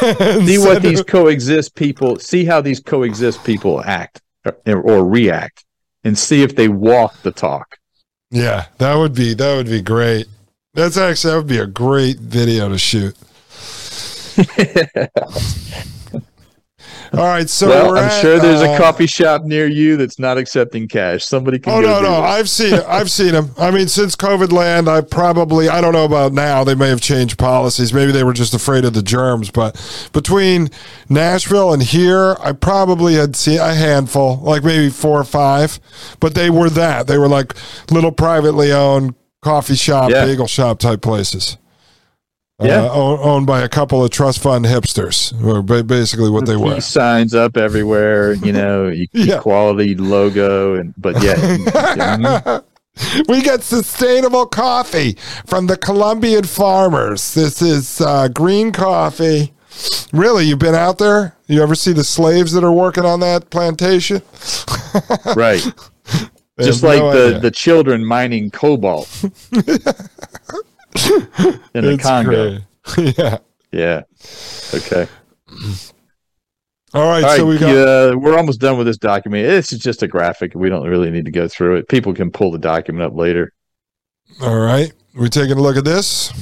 see 0.44 0.58
what 0.58 0.82
these 0.82 1.02
coexist 1.02 1.74
people 1.74 2.18
see 2.18 2.44
how 2.44 2.60
these 2.60 2.80
coexist 2.80 3.42
people 3.44 3.82
act 3.84 4.20
or, 4.66 4.80
or 4.80 5.06
react 5.06 5.64
and 6.04 6.18
see 6.18 6.42
if 6.42 6.54
they 6.54 6.68
walk 6.68 7.20
the 7.22 7.30
talk 7.30 7.76
Yeah, 8.30 8.66
that 8.78 8.94
would 8.94 9.14
be 9.14 9.34
that 9.34 9.56
would 9.56 9.66
be 9.66 9.80
great. 9.80 10.26
That's 10.74 10.96
actually 10.96 11.30
that 11.30 11.36
would 11.38 11.46
be 11.46 11.58
a 11.58 11.66
great 11.66 12.18
video 12.18 12.68
to 12.68 12.78
shoot. 12.78 13.16
All 17.18 17.24
right, 17.24 17.48
so 17.48 17.68
well 17.68 17.88
we're 17.88 17.96
i'm 17.98 18.04
at, 18.04 18.20
sure 18.20 18.38
there's 18.38 18.62
a 18.62 18.70
uh, 18.70 18.78
coffee 18.78 19.06
shop 19.06 19.42
near 19.44 19.66
you 19.66 19.96
that's 19.96 20.18
not 20.18 20.38
accepting 20.38 20.88
cash 20.88 21.24
somebody 21.24 21.58
can 21.58 21.72
Oh 21.72 21.80
no, 21.80 22.00
no. 22.02 22.14
I've 22.14 22.48
seen. 22.48 22.74
I've 22.86 23.10
seen 23.10 23.32
them. 23.32 23.50
I 23.58 23.70
mean, 23.70 23.88
since 23.88 24.16
COVID 24.16 24.52
land, 24.52 24.88
I 24.88 25.00
probably 25.00 25.68
I 25.68 25.80
don't 25.80 25.92
know 25.92 26.04
about 26.04 26.32
now. 26.32 26.64
They 26.64 26.74
may 26.74 26.88
have 26.88 27.00
changed 27.00 27.38
policies. 27.38 27.92
Maybe 27.92 28.12
they 28.12 28.24
were 28.24 28.32
just 28.32 28.54
afraid 28.54 28.84
of 28.84 28.94
the 28.94 29.02
germs. 29.02 29.50
But 29.50 29.74
between 30.12 30.68
Nashville 31.08 31.72
and 31.72 31.82
here, 31.82 32.36
I 32.40 32.52
probably 32.52 33.14
had 33.14 33.36
seen 33.36 33.58
a 33.60 33.74
handful, 33.74 34.38
like 34.38 34.64
maybe 34.64 34.90
four 34.90 35.18
or 35.20 35.24
five. 35.24 35.78
But 36.20 36.34
they 36.34 36.50
were 36.50 36.70
that. 36.70 37.06
They 37.06 37.18
were 37.18 37.28
like 37.28 37.54
little 37.90 38.12
privately 38.12 38.72
owned 38.72 39.14
coffee 39.42 39.76
shop, 39.76 40.10
Yeah. 40.10 40.24
bagel 40.24 40.46
shop 40.46 40.78
type 40.78 41.02
places. 41.02 41.56
Yeah. 42.62 42.84
Uh, 42.84 42.92
own- 42.92 43.18
owned 43.20 43.46
by 43.46 43.62
a 43.62 43.68
couple 43.68 44.04
of 44.04 44.10
trust 44.10 44.38
fund 44.38 44.64
hipsters, 44.64 45.32
or 45.44 45.60
ba- 45.62 45.82
basically 45.82 46.30
what 46.30 46.46
they 46.46 46.56
were. 46.56 46.80
Signs 46.80 47.34
up 47.34 47.56
everywhere 47.56 48.34
you 48.34 48.52
know 48.52 48.88
Yeah. 49.12 49.38
equality 49.38 49.96
logo 49.96 50.74
and 50.76 50.94
but 50.96 51.20
yeah 51.22 51.34
mhm. 51.36 52.64
we 53.28 53.42
get 53.42 53.62
sustainable 53.64 54.46
coffee 54.46 55.16
from 55.46 55.66
the 55.66 55.76
Colombian 55.76 56.44
farmers. 56.44 57.34
This 57.34 57.60
is 57.60 58.00
uh, 58.00 58.28
green 58.28 58.70
coffee. 58.70 59.52
Really, 60.12 60.44
you've 60.44 60.60
been 60.60 60.76
out 60.76 60.98
there? 60.98 61.36
You 61.48 61.60
ever 61.60 61.74
see 61.74 61.92
the 61.92 62.04
slaves 62.04 62.52
that 62.52 62.62
are 62.62 62.70
working 62.72 63.04
on 63.04 63.18
that 63.20 63.50
plantation? 63.50 64.22
right 65.34 65.60
just 66.60 66.84
like 66.84 67.00
no 67.00 67.10
the 67.12 67.26
idea. 67.28 67.40
the 67.40 67.50
children 67.50 68.04
mining 68.04 68.48
cobalt 68.48 69.08
in 71.74 71.84
the 71.84 71.98
congo 72.00 72.58
yeah. 73.18 73.38
yeah 73.72 74.02
okay 74.74 75.08
All 76.94 77.08
right. 77.08 77.24
All 77.24 77.30
right, 77.30 77.36
so 77.38 77.46
we 77.46 77.58
got. 77.58 77.74
uh, 77.76 78.16
we're 78.16 78.38
almost 78.38 78.60
done 78.60 78.78
with 78.78 78.86
this 78.86 78.98
document. 78.98 79.48
This 79.48 79.72
is 79.72 79.80
just 79.80 80.04
a 80.04 80.06
graphic. 80.06 80.54
We 80.54 80.68
don't 80.68 80.86
really 80.88 81.10
need 81.10 81.24
to 81.24 81.32
go 81.32 81.48
through 81.48 81.76
it. 81.76 81.88
People 81.88 82.14
can 82.14 82.30
pull 82.30 82.52
the 82.52 82.58
document 82.58 83.04
up 83.04 83.16
later. 83.16 83.52
All 84.40 84.60
right. 84.60 84.92
we're 85.14 85.26
taking 85.26 85.58
a 85.58 85.60
look 85.60 85.76
at 85.76 85.84
this? 85.84 86.32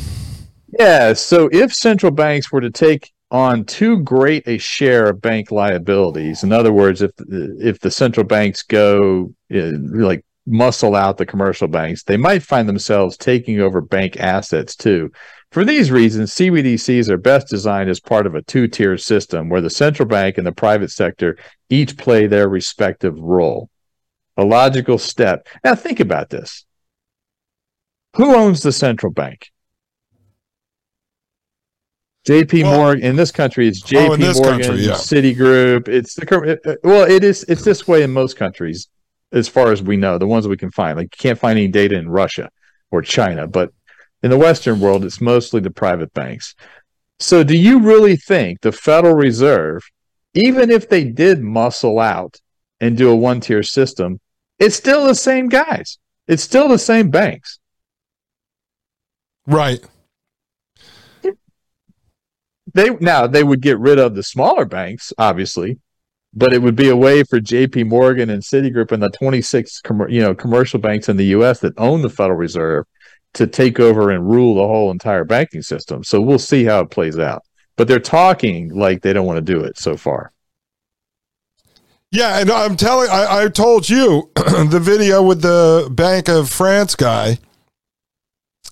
Yeah. 0.79 1.15
So 1.15 1.49
if 1.53 1.73
central 1.73 2.13
banks 2.13 2.53
were 2.53 2.61
to 2.61 2.71
take 2.71 3.13
on 3.31 3.65
too 3.65 4.01
great 4.01 4.47
a 4.47 4.59
share 4.59 5.09
of 5.09 5.23
bank 5.23 5.51
liabilities, 5.51 6.43
in 6.43 6.53
other 6.53 6.73
words, 6.73 7.01
if 7.01 7.13
if 7.29 7.81
the 7.81 7.91
central 7.91 8.27
banks 8.27 8.63
go 8.63 9.33
like 9.51 10.23
muscle 10.47 10.95
out 10.95 11.17
the 11.19 11.27
commercial 11.27 11.69
banks, 11.69 12.03
they 12.03 12.17
might 12.17 12.43
find 12.43 12.69
themselves 12.69 13.17
taking 13.17 13.61
over 13.61 13.81
bank 13.81 14.17
assets 14.19 14.75
too. 14.77 15.11
For 15.51 15.65
these 15.65 15.91
reasons, 15.91 16.33
CBDCs 16.35 17.09
are 17.11 17.19
best 17.19 17.49
designed 17.49 17.91
as 17.91 18.01
part 18.01 18.27
of 18.27 18.35
a 18.35 18.43
two 18.43 18.67
tier 18.69 18.97
system 18.97 19.49
where 19.49 19.61
the 19.61 19.71
central 19.71 20.09
bank 20.09 20.39
and 20.39 20.47
the 20.47 20.53
private 20.53 20.91
sector 20.91 21.37
each 21.69 21.97
play 21.99 22.27
their 22.27 22.49
respective 22.49 23.19
role. 23.19 23.69
A 24.39 24.45
logical 24.45 24.97
step. 24.97 25.47
Now, 25.63 25.75
think 25.75 26.01
about 26.01 26.31
this 26.31 26.65
who 28.17 28.35
owns 28.35 28.63
the 28.63 28.73
central 28.73 29.13
bank? 29.13 29.51
JP 32.27 32.63
Well- 32.63 32.77
Morgan 32.79 33.05
in 33.05 33.17
this 33.17 33.33
country 33.33 33.69
it's 33.69 33.83
Oh, 33.85 33.87
JP 33.89 34.35
Morgan, 34.35 34.43
country, 34.63 34.85
yeah. 34.85 34.93
Citigroup. 34.93 35.89
It's 35.89 36.15
the 36.15 36.79
well, 36.85 37.11
it 37.11 37.25
is 37.25 37.45
it's 37.45 37.63
this 37.65 37.87
way 37.89 38.03
in 38.03 38.11
most 38.13 38.37
countries 38.37 38.89
as 39.33 39.49
far 39.49 39.73
as 39.73 39.83
we 39.83 39.97
know, 39.97 40.19
the 40.19 40.27
ones 40.27 40.47
we 40.47 40.57
can 40.57 40.71
find. 40.71 40.97
Like 40.97 41.15
you 41.17 41.19
can't 41.19 41.39
find 41.39 41.59
any 41.59 41.69
data 41.69 41.97
in 41.97 42.09
Russia 42.09 42.51
or 42.91 43.03
China, 43.03 43.47
but 43.47 43.71
in 44.23 44.31
the 44.31 44.39
Western 44.39 44.79
world, 44.79 45.05
it's 45.05 45.21
mostly 45.21 45.61
the 45.61 45.71
private 45.71 46.13
banks. 46.15 46.55
So, 47.19 47.43
do 47.45 47.57
you 47.57 47.81
really 47.81 48.17
think 48.17 48.61
the 48.61 48.73
Federal 48.73 49.15
Reserve, 49.15 49.83
even 50.35 50.71
if 50.71 50.89
they 50.89 51.05
did 51.05 51.41
muscle 51.41 51.99
out 51.99 52.41
and 52.81 52.97
do 52.97 53.11
a 53.11 53.17
one 53.17 53.41
tier 53.41 53.63
system, 53.63 54.21
it's 54.59 54.77
still 54.77 55.07
the 55.07 55.15
same 55.15 55.49
guys? 55.49 55.99
It's 56.29 56.43
still 56.43 56.69
the 56.69 56.79
same 56.79 57.11
banks. 57.11 57.59
Right. 59.47 59.85
They 62.75 62.91
now 62.91 63.27
they 63.27 63.45
would 63.45 63.61
get 63.61 63.79
rid 63.79 63.99
of 63.99 64.15
the 64.15 64.23
smaller 64.23 64.65
banks, 64.65 65.13
obviously, 65.19 65.79
but 66.35 66.53
it 66.53 66.63
would 66.63 66.77
be 66.77 66.89
a 66.89 66.97
way 66.97 67.23
for 67.25 67.41
J.P. 67.41 67.85
Morgan 67.85 68.31
and 68.31 68.43
Citigroup 68.43 68.93
and 68.93 69.03
the 69.03 69.11
26 69.11 69.81
commer- 69.83 70.11
you 70.11 70.21
know 70.21 70.35
commercial 70.35 70.81
banks 70.81 71.09
in 71.09 71.17
the 71.17 71.27
U.S. 71.27 71.61
that 71.61 71.79
own 71.79 72.03
the 72.03 72.11
Federal 72.11 72.39
Reserve 72.39 72.87
to 73.35 73.47
take 73.47 73.81
over 73.81 74.11
and 74.11 74.29
rule 74.29 74.55
the 74.55 74.67
whole 74.67 74.91
entire 74.91 75.25
banking 75.25 75.63
system. 75.63 76.05
So 76.05 76.21
we'll 76.21 76.39
see 76.39 76.65
how 76.65 76.81
it 76.81 76.91
plays 76.91 77.19
out. 77.19 77.43
But 77.77 77.89
they're 77.89 78.01
talking 78.01 78.69
like 78.75 79.03
they 79.03 79.13
don't 79.13 79.27
want 79.27 79.39
to 79.39 79.53
do 79.53 79.61
it 79.61 79.79
so 79.79 79.97
far. 79.97 80.33
Yeah, 82.11 82.41
and 82.41 82.51
I'm 82.51 82.77
telling. 82.77 83.09
I, 83.09 83.45
I 83.45 83.49
told 83.49 83.89
you 83.89 84.31
the 84.35 84.81
video 84.81 85.23
with 85.23 85.41
the 85.41 85.89
Bank 85.91 86.29
of 86.29 86.51
France 86.51 86.95
guy. 86.95 87.39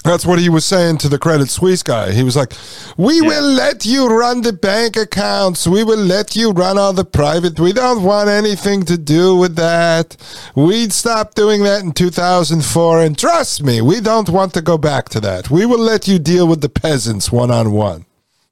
That's 0.03 0.25
what 0.25 0.39
he 0.39 0.49
was 0.49 0.65
saying 0.65 0.99
to 0.99 1.09
the 1.09 1.19
Credit 1.19 1.51
Suisse 1.51 1.83
guy. 1.83 2.13
He 2.13 2.23
was 2.23 2.35
like, 2.35 2.55
"We 2.97 3.21
Yeah. 3.21 3.29
will 3.29 3.51
let 3.51 3.85
you 3.85 4.07
run 4.07 4.41
the 4.41 4.53
bank 4.53 4.97
accounts. 4.97 5.67
We 5.67 5.85
will 5.85 5.99
let 5.99 6.35
you 6.35 6.53
run 6.53 6.79
all 6.79 6.95
the 6.95 7.05
private. 7.05 7.61
We 7.61 7.75
don't 7.75 8.03
want 8.03 8.31
anything 8.31 8.85
to 8.85 8.97
do 8.97 9.37
with 9.37 9.57
that. 9.57 10.17
We 10.55 10.89
stopped 10.89 11.37
doing 11.37 11.63
that 11.65 11.83
in 11.83 11.93
2004, 11.93 13.01
and 13.03 13.17
trust 13.17 13.63
me, 13.63 13.83
we 13.83 14.01
don't 14.01 14.31
want 14.31 14.55
to 14.55 14.63
go 14.63 14.79
back 14.79 15.11
to 15.11 15.21
that. 15.21 15.51
We 15.51 15.67
will 15.67 15.79
let 15.79 16.09
you 16.09 16.19
deal 16.19 16.47
with 16.47 16.63
the 16.63 16.71
peasants 16.71 17.31
one 17.31 17.51
on 17.51 17.73
one." 17.73 18.07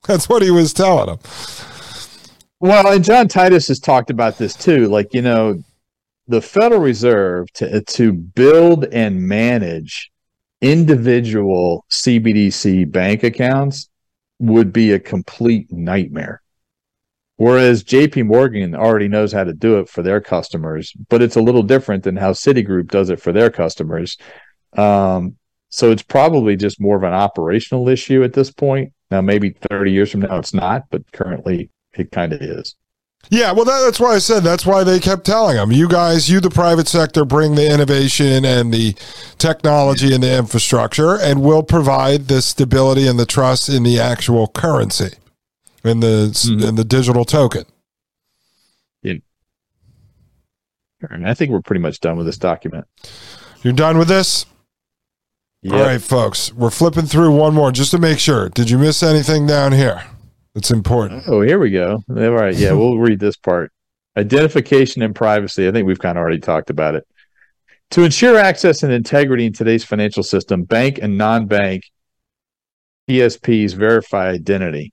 That's 0.07 0.29
what 0.29 0.43
he 0.43 0.51
was 0.51 0.73
telling 0.73 1.09
him. 1.09 1.19
Well, 2.61 2.93
and 2.93 3.05
John 3.05 3.29
Titus 3.29 3.69
has 3.69 3.79
talked 3.79 4.11
about 4.11 4.37
this 4.37 4.55
too. 4.55 4.87
Like, 4.89 5.15
you 5.15 5.23
know, 5.23 5.63
the 6.27 6.43
Federal 6.43 6.81
Reserve 6.83 7.47
to 7.55 7.81
to 7.81 8.13
build 8.13 8.85
and 8.93 9.23
manage 9.23 10.11
individual 10.61 11.85
CBDC 11.91 12.91
bank 12.91 13.23
accounts 13.23 13.89
would 14.39 14.73
be 14.73 14.93
a 14.93 15.01
complete 15.01 15.71
nightmare. 15.73 16.43
Whereas 17.37 17.85
JP 17.85 18.27
Morgan 18.27 18.75
already 18.75 19.07
knows 19.07 19.33
how 19.33 19.45
to 19.45 19.53
do 19.53 19.79
it 19.79 19.89
for 19.89 20.03
their 20.03 20.21
customers, 20.21 20.93
but 21.09 21.23
it's 21.23 21.37
a 21.37 21.41
little 21.41 21.63
different 21.63 22.03
than 22.03 22.17
how 22.17 22.33
Citigroup 22.33 22.91
does 22.91 23.11
it 23.11 23.21
for 23.21 23.33
their 23.33 23.49
customers. 23.49 24.17
Um, 24.77 25.37
so 25.69 25.93
it's 25.93 26.03
probably 26.03 26.57
just 26.57 26.81
more 26.81 26.97
of 26.97 27.05
an 27.05 27.13
operational 27.13 27.89
issue 27.89 28.25
at 28.25 28.33
this 28.33 28.51
point 28.51 28.93
Now, 29.11 29.21
maybe 29.21 29.51
30 29.71 29.93
years 29.93 30.11
from 30.11 30.21
now, 30.21 30.39
it's 30.39 30.55
not, 30.55 30.85
but 30.91 31.11
currently 31.13 31.71
it 31.93 32.11
kind 32.11 32.33
of 32.33 32.43
is. 32.43 32.75
Yeah, 33.31 33.53
well, 33.53 33.67
that, 33.67 33.83
that's 33.85 34.01
why 34.01 34.15
I 34.15 34.19
said 34.19 34.43
that's 34.43 34.65
why 34.65 34.85
they 34.85 34.99
kept 34.99 35.27
telling 35.27 35.57
them, 35.57 35.71
you 35.71 35.87
guys, 35.89 36.31
you, 36.31 36.41
the 36.41 36.51
private 36.51 36.89
sector, 36.89 37.25
bring 37.25 37.55
the 37.57 37.71
innovation 37.71 38.45
and 38.45 38.73
the 38.73 38.95
technology 39.37 40.15
and 40.15 40.23
the 40.23 40.39
infrastructure, 40.39 41.19
and 41.19 41.43
we'll 41.43 41.63
provide 41.63 42.29
the 42.29 42.41
stability 42.41 43.07
and 43.07 43.19
the 43.19 43.27
trust 43.27 43.69
in 43.69 43.83
the 43.83 44.01
actual 44.01 44.49
currency, 44.49 45.17
in 45.85 46.01
the 46.01 46.31
mm-hmm. 46.33 46.69
in 46.69 46.75
the 46.77 46.85
digital 46.85 47.25
token. 47.27 47.65
Yeah. 51.03 51.09
I 51.25 51.35
think 51.35 51.51
we're 51.51 51.61
pretty 51.61 51.81
much 51.81 52.01
done 52.01 52.17
with 52.17 52.27
this 52.27 52.39
document. 52.39 52.87
You're 53.63 53.73
done 53.73 53.99
with 53.99 54.09
this? 54.09 54.47
Yep. 55.63 55.75
All 55.75 55.81
right, 55.81 56.01
folks, 56.01 56.53
we're 56.53 56.71
flipping 56.71 57.07
through 57.07 57.33
one 57.33 57.55
more 57.55 57.73
just 57.73 57.91
to 57.91 57.99
make 57.99 58.19
sure. 58.19 58.49
Did 58.49 58.71
you 58.71 58.79
miss 58.79 59.03
anything 59.03 59.47
down 59.47 59.73
here? 59.73 60.03
It's 60.59 60.73
important. 60.73 61.23
Oh, 61.29 61.41
here 61.41 61.61
we 61.61 61.71
go. 61.71 62.03
All 62.11 62.31
right. 62.31 62.55
Yeah, 62.55 62.73
we'll 62.73 62.99
read 63.09 63.21
this 63.21 63.37
part. 63.37 63.71
Identification 64.17 65.03
and 65.03 65.15
privacy. 65.15 65.69
I 65.69 65.71
think 65.71 65.87
we've 65.87 66.01
kind 66.01 66.19
of 66.19 66.23
already 66.23 66.41
talked 66.41 66.69
about 66.69 66.97
it. 66.97 67.07
To 67.93 68.03
ensure 68.03 68.37
access 68.37 68.83
and 68.83 68.93
integrity 68.93 69.47
in 69.47 69.53
today's 69.53 69.85
financial 69.85 70.25
system, 70.25 70.65
bank 70.65 70.99
and 71.01 71.17
non 71.17 71.47
bank 71.47 71.85
PSPs 73.09 73.75
verify 73.75 74.31
identity. 74.31 74.93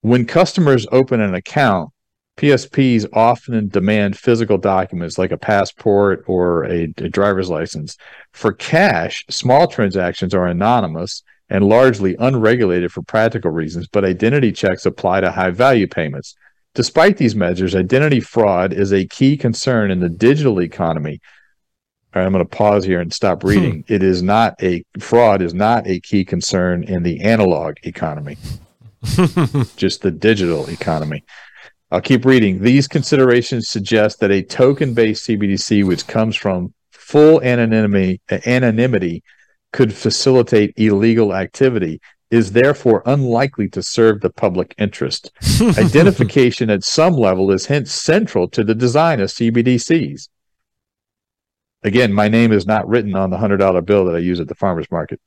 When 0.00 0.26
customers 0.26 0.84
open 0.90 1.20
an 1.20 1.36
account, 1.36 1.90
PSPs 2.36 3.06
often 3.12 3.68
demand 3.68 4.18
physical 4.18 4.58
documents 4.58 5.16
like 5.16 5.30
a 5.30 5.38
passport 5.38 6.24
or 6.26 6.64
a, 6.64 6.92
a 6.96 7.08
driver's 7.08 7.48
license. 7.48 7.96
For 8.32 8.52
cash, 8.52 9.24
small 9.30 9.68
transactions 9.68 10.34
are 10.34 10.48
anonymous 10.48 11.22
and 11.52 11.68
largely 11.68 12.16
unregulated 12.18 12.90
for 12.90 13.02
practical 13.02 13.50
reasons, 13.50 13.86
but 13.86 14.06
identity 14.06 14.50
checks 14.50 14.86
apply 14.86 15.20
to 15.20 15.30
high 15.30 15.50
value 15.50 15.86
payments. 15.86 16.34
Despite 16.74 17.18
these 17.18 17.36
measures, 17.36 17.76
identity 17.76 18.20
fraud 18.20 18.72
is 18.72 18.90
a 18.90 19.06
key 19.06 19.36
concern 19.36 19.90
in 19.90 20.00
the 20.00 20.08
digital 20.08 20.62
economy. 20.62 21.20
Right, 22.14 22.24
I'm 22.24 22.32
going 22.32 22.42
to 22.42 22.48
pause 22.48 22.86
here 22.86 23.02
and 23.02 23.12
stop 23.12 23.42
hmm. 23.42 23.48
reading. 23.48 23.84
Hmm. 23.86 23.92
It 23.92 24.02
is 24.02 24.22
not 24.22 24.54
a 24.62 24.82
fraud 24.98 25.42
is 25.42 25.52
not 25.52 25.86
a 25.86 26.00
key 26.00 26.24
concern 26.24 26.84
in 26.84 27.02
the 27.02 27.20
analog 27.20 27.76
economy, 27.82 28.38
just 29.76 30.00
the 30.00 30.10
digital 30.10 30.70
economy. 30.70 31.22
I'll 31.90 32.00
keep 32.00 32.24
reading. 32.24 32.62
These 32.62 32.88
considerations 32.88 33.68
suggest 33.68 34.20
that 34.20 34.30
a 34.30 34.42
token 34.42 34.94
based 34.94 35.28
CBDC, 35.28 35.84
which 35.84 36.06
comes 36.06 36.34
from 36.34 36.72
full 36.92 37.42
anonymity, 37.42 38.22
anonymity 38.46 39.22
could 39.72 39.94
facilitate 39.94 40.74
illegal 40.76 41.34
activity 41.34 42.00
is 42.30 42.52
therefore 42.52 43.02
unlikely 43.04 43.68
to 43.68 43.82
serve 43.82 44.20
the 44.20 44.30
public 44.30 44.74
interest. 44.78 45.30
Identification 45.78 46.70
at 46.70 46.82
some 46.82 47.14
level 47.14 47.50
is 47.50 47.66
hence 47.66 47.92
central 47.92 48.48
to 48.48 48.64
the 48.64 48.74
design 48.74 49.20
of 49.20 49.28
CBDCs. 49.28 50.28
Again, 51.82 52.12
my 52.12 52.28
name 52.28 52.52
is 52.52 52.66
not 52.66 52.88
written 52.88 53.14
on 53.14 53.30
the 53.30 53.36
$100 53.36 53.84
bill 53.84 54.06
that 54.06 54.14
I 54.14 54.18
use 54.18 54.40
at 54.40 54.48
the 54.48 54.54
farmer's 54.54 54.90
market. 54.90 55.20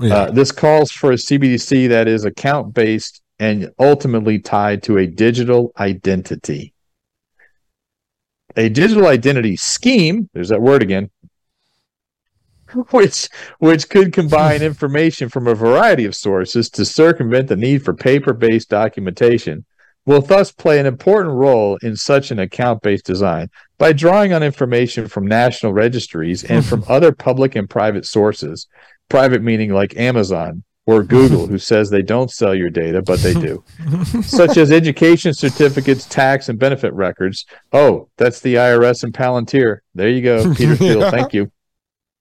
Yeah. 0.00 0.14
Uh, 0.14 0.30
this 0.30 0.52
calls 0.52 0.92
for 0.92 1.10
a 1.10 1.16
CBDC 1.16 1.88
that 1.88 2.06
is 2.06 2.24
account 2.24 2.74
based 2.74 3.22
and 3.40 3.70
ultimately 3.78 4.38
tied 4.38 4.82
to 4.84 4.98
a 4.98 5.06
digital 5.06 5.72
identity. 5.78 6.74
A 8.56 8.68
digital 8.68 9.06
identity 9.06 9.56
scheme, 9.56 10.28
there's 10.32 10.50
that 10.50 10.60
word 10.60 10.82
again, 10.82 11.10
which 12.90 13.28
which 13.58 13.88
could 13.88 14.12
combine 14.12 14.62
information 14.62 15.28
from 15.28 15.46
a 15.46 15.54
variety 15.54 16.04
of 16.04 16.16
sources 16.16 16.70
to 16.70 16.84
circumvent 16.84 17.48
the 17.48 17.56
need 17.56 17.84
for 17.84 17.94
paper-based 17.94 18.68
documentation. 18.68 19.64
Will 20.06 20.22
thus 20.22 20.50
play 20.50 20.80
an 20.80 20.86
important 20.86 21.34
role 21.34 21.76
in 21.82 21.94
such 21.94 22.30
an 22.30 22.38
account-based 22.38 23.04
design 23.04 23.50
by 23.78 23.92
drawing 23.92 24.32
on 24.32 24.42
information 24.42 25.08
from 25.08 25.26
national 25.26 25.72
registries 25.72 26.42
and 26.44 26.64
from 26.64 26.84
other 26.88 27.12
public 27.12 27.54
and 27.54 27.68
private 27.68 28.06
sources 28.06 28.66
private 29.08 29.42
meaning 29.42 29.72
like 29.72 29.96
Amazon 29.96 30.62
or 30.86 31.02
Google 31.02 31.46
who 31.46 31.58
says 31.58 31.90
they 31.90 32.02
don't 32.02 32.30
sell 32.30 32.54
your 32.54 32.70
data 32.70 33.02
but 33.02 33.20
they 33.20 33.34
do. 33.34 33.62
Such 34.22 34.56
as 34.56 34.72
education 34.72 35.34
certificates 35.34 36.06
tax 36.06 36.48
and 36.48 36.58
benefit 36.58 36.92
records. 36.94 37.44
Oh 37.72 38.08
that's 38.16 38.40
the 38.40 38.54
IRS 38.54 39.04
and 39.04 39.12
Palantir. 39.12 39.80
There 39.94 40.08
you 40.08 40.22
go 40.22 40.54
Peter 40.54 40.76
Thiel 40.76 41.00
yeah. 41.00 41.10
thank 41.10 41.34
you 41.34 41.50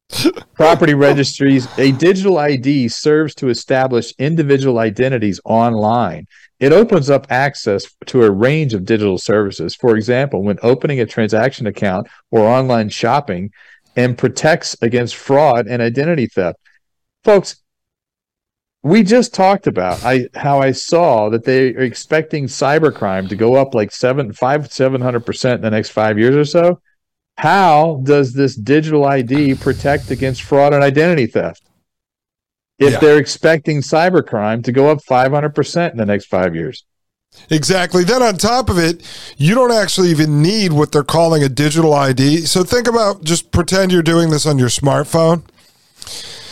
property 0.54 0.94
registries, 0.94 1.68
a 1.78 1.92
digital 1.94 2.38
ID 2.38 2.88
serves 2.88 3.36
to 3.36 3.50
establish 3.50 4.14
individual 4.18 4.80
identities 4.80 5.40
online. 5.46 6.28
It 6.60 6.74
opens 6.74 7.10
up 7.10 7.28
access 7.30 7.86
to 8.08 8.24
a 8.24 8.32
range 8.32 8.74
of 8.74 8.86
digital 8.86 9.18
services. 9.18 9.76
For 9.76 9.96
example, 9.96 10.44
when 10.44 10.60
opening 10.62 11.00
a 11.00 11.06
transaction 11.06 11.68
account 11.68 12.08
or 12.32 12.42
online 12.42 12.90
shopping, 12.90 13.52
and 14.00 14.18
protects 14.18 14.76
against 14.82 15.16
fraud 15.16 15.68
and 15.68 15.82
identity 15.82 16.28
theft. 16.28 16.58
Folks, 17.24 17.58
we 18.82 19.04
just 19.04 19.34
talked 19.34 19.68
about 19.68 20.04
I 20.06 20.30
how 20.36 20.60
I 20.62 20.72
saw 20.72 21.30
that 21.30 21.44
they 21.44 21.76
are 21.76 21.82
expecting 21.82 22.46
cybercrime 22.46 23.28
to 23.28 23.36
go 23.36 23.56
up 23.56 23.76
like 23.76 23.92
seven 23.92 24.32
five 24.32 24.72
seven 24.72 25.02
hundred 25.02 25.26
percent 25.26 25.56
in 25.56 25.62
the 25.64 25.72
next 25.72 25.90
five 25.90 26.18
years 26.18 26.36
or 26.36 26.46
so. 26.46 26.82
How 27.40 28.02
does 28.04 28.34
this 28.34 28.54
digital 28.54 29.06
ID 29.06 29.56
protect 29.56 30.12
against 30.12 30.42
fraud 30.42 30.74
and 30.74 30.84
identity 30.84 31.26
theft? 31.26 31.64
If 32.80 32.92
yeah. 32.92 33.00
they're 33.00 33.18
expecting 33.18 33.80
cybercrime 33.80 34.62
to 34.66 34.74
go 34.74 34.90
up 34.90 34.98
500% 35.10 35.92
in 35.92 35.98
the 35.98 36.06
next 36.06 36.26
five 36.26 36.54
years. 36.54 36.84
Exactly. 37.50 38.04
Then 38.04 38.22
on 38.22 38.36
top 38.36 38.70
of 38.70 38.78
it, 38.78 39.06
you 39.38 39.56
don't 39.56 39.72
actually 39.72 40.10
even 40.10 40.42
need 40.42 40.74
what 40.74 40.92
they're 40.92 41.02
calling 41.02 41.42
a 41.42 41.48
digital 41.48 41.94
ID. 41.94 42.42
So 42.42 42.66
think 42.66 42.90
about 42.90 43.24
just 43.24 43.52
pretend 43.52 43.94
you're 43.94 44.04
doing 44.04 44.32
this 44.32 44.46
on 44.46 44.60
your 44.60 44.68
smartphone. 44.68 45.44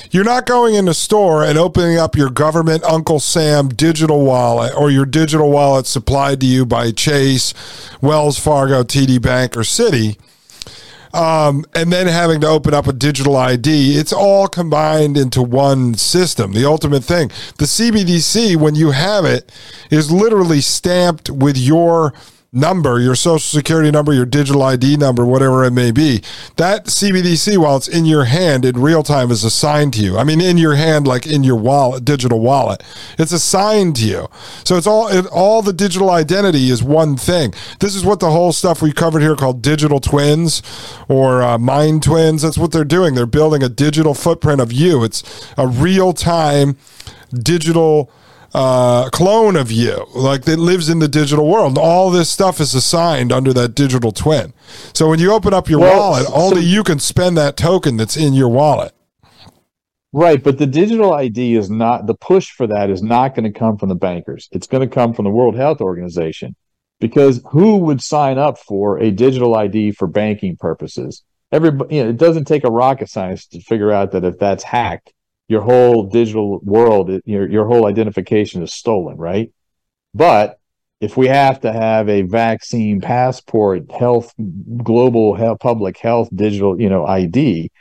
You're 0.10 0.23
not 0.23 0.45
going 0.45 0.76
in 0.76 0.88
a 0.88 0.93
store 0.93 1.43
and 1.43 1.58
opening 1.58 1.97
up 1.97 2.15
your 2.15 2.30
government 2.30 2.86
Uncle 2.86 3.19
Sam 3.19 3.67
digital 3.67 4.23
wallet 4.23 4.73
or 4.73 4.89
your 4.89 5.06
digital 5.06 5.52
wallet 5.52 5.86
supplied 5.86 6.39
to 6.39 6.45
you 6.45 6.65
by 6.65 6.91
Chase, 6.91 7.54
Wells 8.00 8.39
Fargo, 8.39 8.84
TD 8.84 9.21
Bank, 9.21 9.58
or 9.58 9.63
Citi 9.63 10.15
um, 11.18 11.66
and 11.74 11.92
then 11.92 12.06
having 12.06 12.40
to 12.42 12.48
open 12.48 12.76
up 12.76 12.86
a 12.86 12.94
digital 12.94 13.36
ID. 13.36 13.98
It's 13.98 14.14
all 14.14 14.48
combined 14.48 15.18
into 15.18 15.42
one 15.42 15.96
system. 15.96 16.54
The 16.54 16.66
ultimate 16.66 17.04
thing. 17.04 17.30
The 17.58 17.66
CBDC, 17.66 18.56
when 18.56 18.76
you 18.76 18.92
have 18.92 19.26
it, 19.26 19.52
is 19.90 20.12
literally 20.12 20.62
stamped 20.62 21.32
with 21.32 21.58
your 21.58 22.14
number, 22.52 23.00
your 23.00 23.16
social 23.16 23.40
security 23.40 23.92
number, 23.92 24.14
your 24.14 24.26
digital 24.26 24.62
ID 24.64 24.98
number, 24.98 25.26
whatever 25.26 25.64
it 25.66 25.72
may 25.72 25.92
be, 25.92 26.22
that 26.56 26.86
CBDC, 26.86 27.58
while 27.58 27.78
it's 27.78 27.88
in 27.88 28.06
your 28.06 28.26
hand 28.26 28.66
in 28.66 28.82
real 28.82 29.04
time, 29.04 29.32
is 29.32 29.44
assigned 29.44 29.94
to 29.96 30.04
you. 30.04 30.18
I 30.18 30.24
mean, 30.24 30.40
in 30.40 30.58
your 30.58 30.76
hand, 30.76 31.08
like 31.08 31.28
in 31.28 31.44
your 31.44 31.58
wallet, 31.58 32.06
digital 32.06 32.40
wallet, 32.40 32.84
it's 33.20 33.32
assigned 33.32 33.98
to 33.98 34.08
you. 34.08 34.28
So 34.64 34.78
it's 34.78 34.88
all, 34.88 35.08
it, 35.10 35.26
all 35.28 35.62
the 35.62 35.74
digital 35.74 36.10
identity 36.10 36.70
is 36.70 36.82
one 36.82 37.18
thing. 37.18 37.54
This 37.80 37.96
is 37.96 38.06
what 38.06 38.20
the 38.20 38.32
whole 38.32 38.54
stuff 38.54 38.82
we 38.82 38.94
covered 38.94 39.22
here 39.22 39.36
called 39.36 39.62
digital 39.62 40.00
twins 40.00 40.62
or 41.08 41.42
uh, 41.42 41.58
mind 41.58 42.04
twins. 42.04 42.42
That's 42.42 42.58
what 42.58 42.72
they're 42.72 42.86
doing. 42.86 43.16
They're 43.16 43.26
building 43.26 43.64
a 43.64 43.70
digital 43.70 44.14
footprint 44.14 44.62
of 44.62 44.72
you. 44.72 45.04
It's 45.04 45.24
a 45.58 45.68
real 45.68 46.14
time 46.14 46.78
digital 47.34 48.12
uh, 48.54 49.10
clone 49.10 49.56
of 49.56 49.72
you, 49.72 50.08
like 50.16 50.44
that 50.44 50.58
lives 50.58 50.90
in 50.90 51.00
the 51.00 51.08
digital 51.08 51.48
world. 51.48 51.78
All 51.78 52.10
this 52.10 52.30
stuff 52.30 52.60
is 52.60 52.74
assigned 52.74 53.32
under 53.32 53.54
that 53.54 53.76
digital 53.76 54.12
twin. 54.12 54.54
So 54.94 55.10
when 55.10 55.20
you 55.20 55.34
open 55.34 55.54
up 55.54 55.70
your 55.70 55.80
well, 55.80 56.12
wallet, 56.12 56.28
only 56.34 56.62
so, 56.62 56.68
you 56.68 56.84
can 56.84 57.00
spend 57.00 57.38
that 57.38 57.58
token 57.58 57.98
that's 57.98 58.18
in 58.18 58.34
your 58.34 58.50
wallet. 58.50 58.94
Right, 60.14 60.42
but 60.42 60.58
the 60.58 60.66
digital 60.66 61.14
ID 61.14 61.56
is 61.56 61.70
not 61.70 62.08
the 62.08 62.16
push 62.16 62.52
for 62.52 62.66
that 62.68 62.90
is 62.90 63.04
not 63.04 63.36
going 63.36 63.52
to 63.52 63.58
come 63.58 63.78
from 63.78 63.90
the 63.90 63.96
bankers. 63.96 64.48
It's 64.52 64.68
going 64.68 64.88
to 64.88 64.94
come 64.94 65.14
from 65.14 65.26
the 65.26 65.32
World 65.32 65.56
Health 65.56 65.82
Organization. 65.82 66.56
Because 67.00 67.42
who 67.52 67.78
would 67.78 68.02
sign 68.02 68.40
up 68.40 68.58
for 68.58 68.98
a 68.98 69.12
digital 69.12 69.54
ID 69.56 69.92
for 69.92 70.08
banking 70.08 70.58
purposes? 70.58 71.24
Everybody, 71.52 71.98
you 71.98 72.04
know, 72.04 72.10
it 72.10 72.18
doesn't 72.18 72.46
take 72.46 72.64
a 72.64 72.72
rocket 72.72 73.10
science 73.10 73.46
to 73.48 73.62
figure 73.62 73.92
out 73.92 74.12
that 74.14 74.24
if 74.24 74.40
that's 74.40 74.64
hacked, 74.64 75.14
your 75.48 75.62
whole 75.62 76.04
digital 76.04 76.60
world, 76.60 77.10
your 77.26 77.50
your 77.50 77.66
whole 77.66 77.86
identification 77.86 78.64
is 78.64 78.74
stolen, 78.74 79.18
right? 79.18 79.52
But 80.14 80.60
if 81.00 81.16
we 81.16 81.28
have 81.28 81.62
to 81.62 81.72
have 81.72 82.10
a 82.10 82.24
vaccine 82.24 83.02
passport, 83.02 83.92
health, 83.92 84.34
global 84.84 85.36
health, 85.36 85.60
public 85.60 85.98
health, 85.98 86.30
digital, 86.34 86.80
you 86.82 86.90
know, 86.90 87.06
ID, 87.06 87.72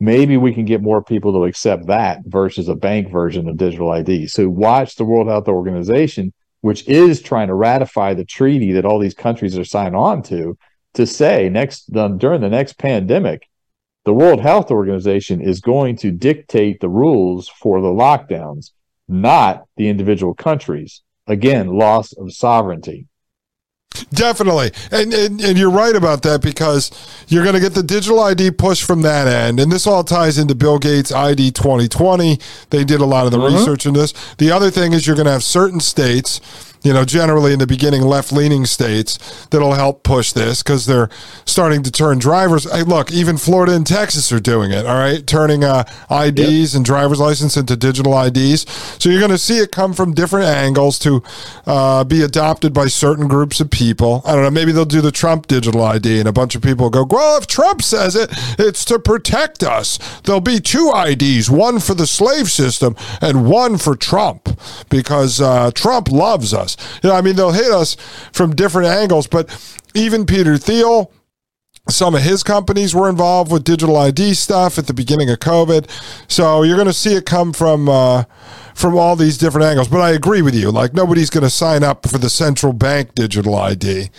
maybe 0.00 0.36
we 0.36 0.54
can 0.54 0.64
get 0.64 0.82
more 0.82 1.02
people 1.02 1.32
to 1.32 1.44
accept 1.44 1.86
that 1.86 2.20
versus 2.24 2.68
a 2.68 2.74
bank 2.74 3.10
version 3.10 3.48
of 3.48 3.56
digital 3.56 3.90
ID. 3.90 4.26
So 4.26 4.48
watch 4.48 4.96
the 4.96 5.04
World 5.04 5.28
Health 5.28 5.48
Organization, 5.48 6.32
which 6.62 6.88
is 6.88 7.20
trying 7.20 7.48
to 7.48 7.54
ratify 7.54 8.14
the 8.14 8.24
treaty 8.24 8.72
that 8.72 8.86
all 8.86 8.98
these 8.98 9.14
countries 9.14 9.58
are 9.58 9.64
signed 9.64 9.94
on 9.94 10.22
to, 10.24 10.56
to 10.94 11.06
say 11.06 11.48
next 11.50 11.94
um, 11.94 12.18
during 12.18 12.40
the 12.40 12.48
next 12.48 12.78
pandemic, 12.78 13.48
the 14.04 14.12
World 14.12 14.40
Health 14.40 14.70
Organization 14.70 15.40
is 15.40 15.60
going 15.60 15.96
to 15.98 16.10
dictate 16.10 16.80
the 16.80 16.88
rules 16.88 17.48
for 17.48 17.80
the 17.80 17.88
lockdowns. 17.88 18.70
not 19.08 19.66
the 19.76 19.88
individual 19.88 20.32
countries. 20.32 21.02
Again, 21.26 21.66
loss 21.66 22.12
of 22.12 22.32
sovereignty. 22.32 23.06
Definitely. 24.10 24.72
And, 24.90 25.12
and, 25.12 25.40
and 25.40 25.58
you're 25.58 25.70
right 25.70 25.94
about 25.94 26.22
that 26.22 26.40
because 26.40 26.90
you're 27.28 27.42
going 27.42 27.54
to 27.54 27.60
get 27.60 27.74
the 27.74 27.82
digital 27.82 28.20
ID 28.20 28.52
push 28.52 28.82
from 28.82 29.02
that 29.02 29.28
end. 29.28 29.60
And 29.60 29.70
this 29.70 29.86
all 29.86 30.04
ties 30.04 30.38
into 30.38 30.54
Bill 30.54 30.78
Gates 30.78 31.12
ID 31.12 31.50
2020. 31.50 32.38
They 32.70 32.84
did 32.84 33.00
a 33.00 33.04
lot 33.04 33.26
of 33.26 33.32
the 33.32 33.38
mm-hmm. 33.38 33.54
research 33.54 33.86
in 33.86 33.94
this. 33.94 34.12
The 34.36 34.50
other 34.50 34.70
thing 34.70 34.92
is 34.92 35.06
you're 35.06 35.16
going 35.16 35.26
to 35.26 35.32
have 35.32 35.44
certain 35.44 35.80
states 35.80 36.40
you 36.82 36.92
know, 36.92 37.04
generally 37.04 37.52
in 37.52 37.58
the 37.58 37.66
beginning 37.66 38.02
left 38.02 38.32
leaning 38.32 38.66
states 38.66 39.46
that'll 39.46 39.74
help 39.74 40.02
push 40.02 40.32
this 40.32 40.62
because 40.62 40.86
they're 40.86 41.08
starting 41.44 41.82
to 41.82 41.92
turn 41.92 42.18
drivers. 42.18 42.70
Hey, 42.70 42.82
look, 42.82 43.12
even 43.12 43.36
Florida 43.36 43.74
and 43.74 43.86
Texas 43.86 44.32
are 44.32 44.40
doing 44.40 44.72
it, 44.72 44.86
all 44.86 44.98
right, 44.98 45.26
turning 45.26 45.64
uh, 45.64 45.84
IDs 46.10 46.72
yep. 46.72 46.78
and 46.78 46.84
driver's 46.84 47.20
license 47.20 47.56
into 47.56 47.76
digital 47.76 48.20
IDs. 48.20 48.68
So 48.98 49.08
you're 49.08 49.20
going 49.20 49.30
to 49.30 49.38
see 49.38 49.58
it 49.58 49.70
come 49.70 49.92
from 49.92 50.12
different 50.14 50.46
angles 50.46 50.98
to 51.00 51.22
uh, 51.66 52.04
be 52.04 52.22
adopted 52.22 52.72
by 52.72 52.86
certain 52.86 53.28
groups 53.28 53.60
of 53.60 53.70
people. 53.70 54.22
I 54.24 54.34
don't 54.34 54.42
know, 54.42 54.50
maybe 54.50 54.72
they'll 54.72 54.84
do 54.84 55.00
the 55.00 55.12
Trump 55.12 55.46
digital 55.46 55.82
ID 55.82 56.18
and 56.18 56.28
a 56.28 56.32
bunch 56.32 56.54
of 56.54 56.62
people 56.62 56.90
go, 56.90 57.06
well, 57.08 57.38
if 57.38 57.46
Trump 57.46 57.82
says 57.82 58.16
it, 58.16 58.30
it's 58.58 58.84
to 58.86 58.98
protect 58.98 59.62
us. 59.62 59.98
There'll 60.22 60.40
be 60.40 60.60
two 60.60 60.92
IDs, 60.94 61.50
one 61.50 61.78
for 61.78 61.94
the 61.94 62.06
slave 62.06 62.50
system 62.50 62.96
and 63.20 63.48
one 63.48 63.78
for 63.78 63.94
Trump 63.94 64.48
because 64.88 65.40
uh, 65.40 65.70
Trump 65.72 66.10
loves 66.10 66.52
us. 66.52 66.71
You 67.02 67.10
know, 67.10 67.16
I 67.16 67.20
mean, 67.20 67.36
they'll 67.36 67.52
hit 67.52 67.70
us 67.70 67.96
from 68.32 68.54
different 68.54 68.88
angles, 68.88 69.26
but 69.26 69.48
even 69.94 70.26
Peter 70.26 70.56
Thiel, 70.58 71.12
some 71.88 72.14
of 72.14 72.22
his 72.22 72.42
companies 72.42 72.94
were 72.94 73.08
involved 73.08 73.50
with 73.50 73.64
digital 73.64 73.96
ID 73.96 74.34
stuff 74.34 74.78
at 74.78 74.86
the 74.86 74.94
beginning 74.94 75.30
of 75.30 75.40
COVID. 75.40 75.88
So 76.28 76.62
you're 76.62 76.76
going 76.76 76.86
to 76.86 76.92
see 76.92 77.14
it 77.14 77.26
come 77.26 77.52
from 77.52 77.88
uh, 77.88 78.24
from 78.74 78.96
all 78.96 79.16
these 79.16 79.38
different 79.38 79.66
angles. 79.66 79.88
But 79.88 80.00
I 80.00 80.10
agree 80.10 80.42
with 80.42 80.54
you. 80.54 80.70
Like 80.70 80.94
nobody's 80.94 81.30
going 81.30 81.44
to 81.44 81.50
sign 81.50 81.82
up 81.82 82.06
for 82.08 82.18
the 82.18 82.30
central 82.30 82.72
bank 82.72 83.14
digital 83.14 83.54
ID, 83.54 84.10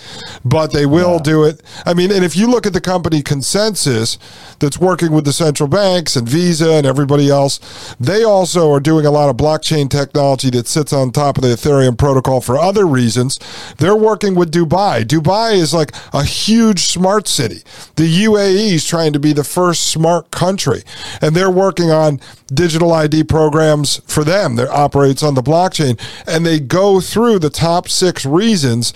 but 0.46 0.74
they 0.74 0.86
will 0.86 1.14
yeah. 1.14 1.24
do 1.24 1.44
it. 1.44 1.62
I 1.86 1.94
mean, 1.94 2.12
and 2.12 2.24
if 2.24 2.36
you 2.36 2.48
look 2.48 2.66
at 2.66 2.74
the 2.74 2.82
company 2.82 3.22
ConsenSys 3.22 4.18
that's 4.60 4.80
working 4.80 5.12
with 5.12 5.26
the 5.26 5.34
central 5.34 5.68
banks 5.68 6.16
and 6.16 6.28
Visa 6.28 6.72
and 6.72 6.86
everybody 6.86 7.30
else, 7.30 7.96
they 8.00 8.24
also 8.24 8.72
are 8.72 8.80
doing 8.80 9.06
a 9.06 9.12
lot 9.12 9.30
of 9.30 9.38
blockchain 9.38 9.90
technology 9.90 10.50
that 10.52 10.68
sits 10.68 10.94
on 10.94 11.12
top 11.12 11.38
of 11.38 11.44
the 11.44 11.50
Ethereum 11.50 11.98
protocol 11.98 12.42
for 12.42 12.58
other 12.58 12.86
reasons. 12.86 13.40
They're 13.78 13.96
working 13.96 14.36
with 14.36 14.52
Dubai. 14.52 15.04
Dubai 15.04 15.54
is 15.54 15.74
like 15.74 15.92
a 16.14 16.24
huge 16.24 16.82
smart 16.82 17.28
city. 17.28 17.64
The 17.96 18.26
UAE 18.26 18.74
is 18.74 18.86
trying 18.86 19.14
to 19.14 19.20
be 19.20 19.34
the 19.34 19.44
first 19.44 19.88
smart 19.88 20.32
country, 20.32 20.84
and 21.22 21.36
they're 21.36 21.52
working 21.52 21.92
on 21.92 22.20
digital 22.54 22.92
ID 22.92 23.26
programs 23.26 24.02
for 24.06 24.24
them 24.24 24.56
that 24.56 24.70
operates 24.70 25.24
on 25.24 25.34
the 25.34 25.42
blockchain. 25.42 26.00
And 26.28 26.46
they 26.46 26.60
go 26.60 27.02
through 27.02 27.40
the 27.40 27.50
top 27.50 27.90
six 27.90 28.26
reasons 28.26 28.94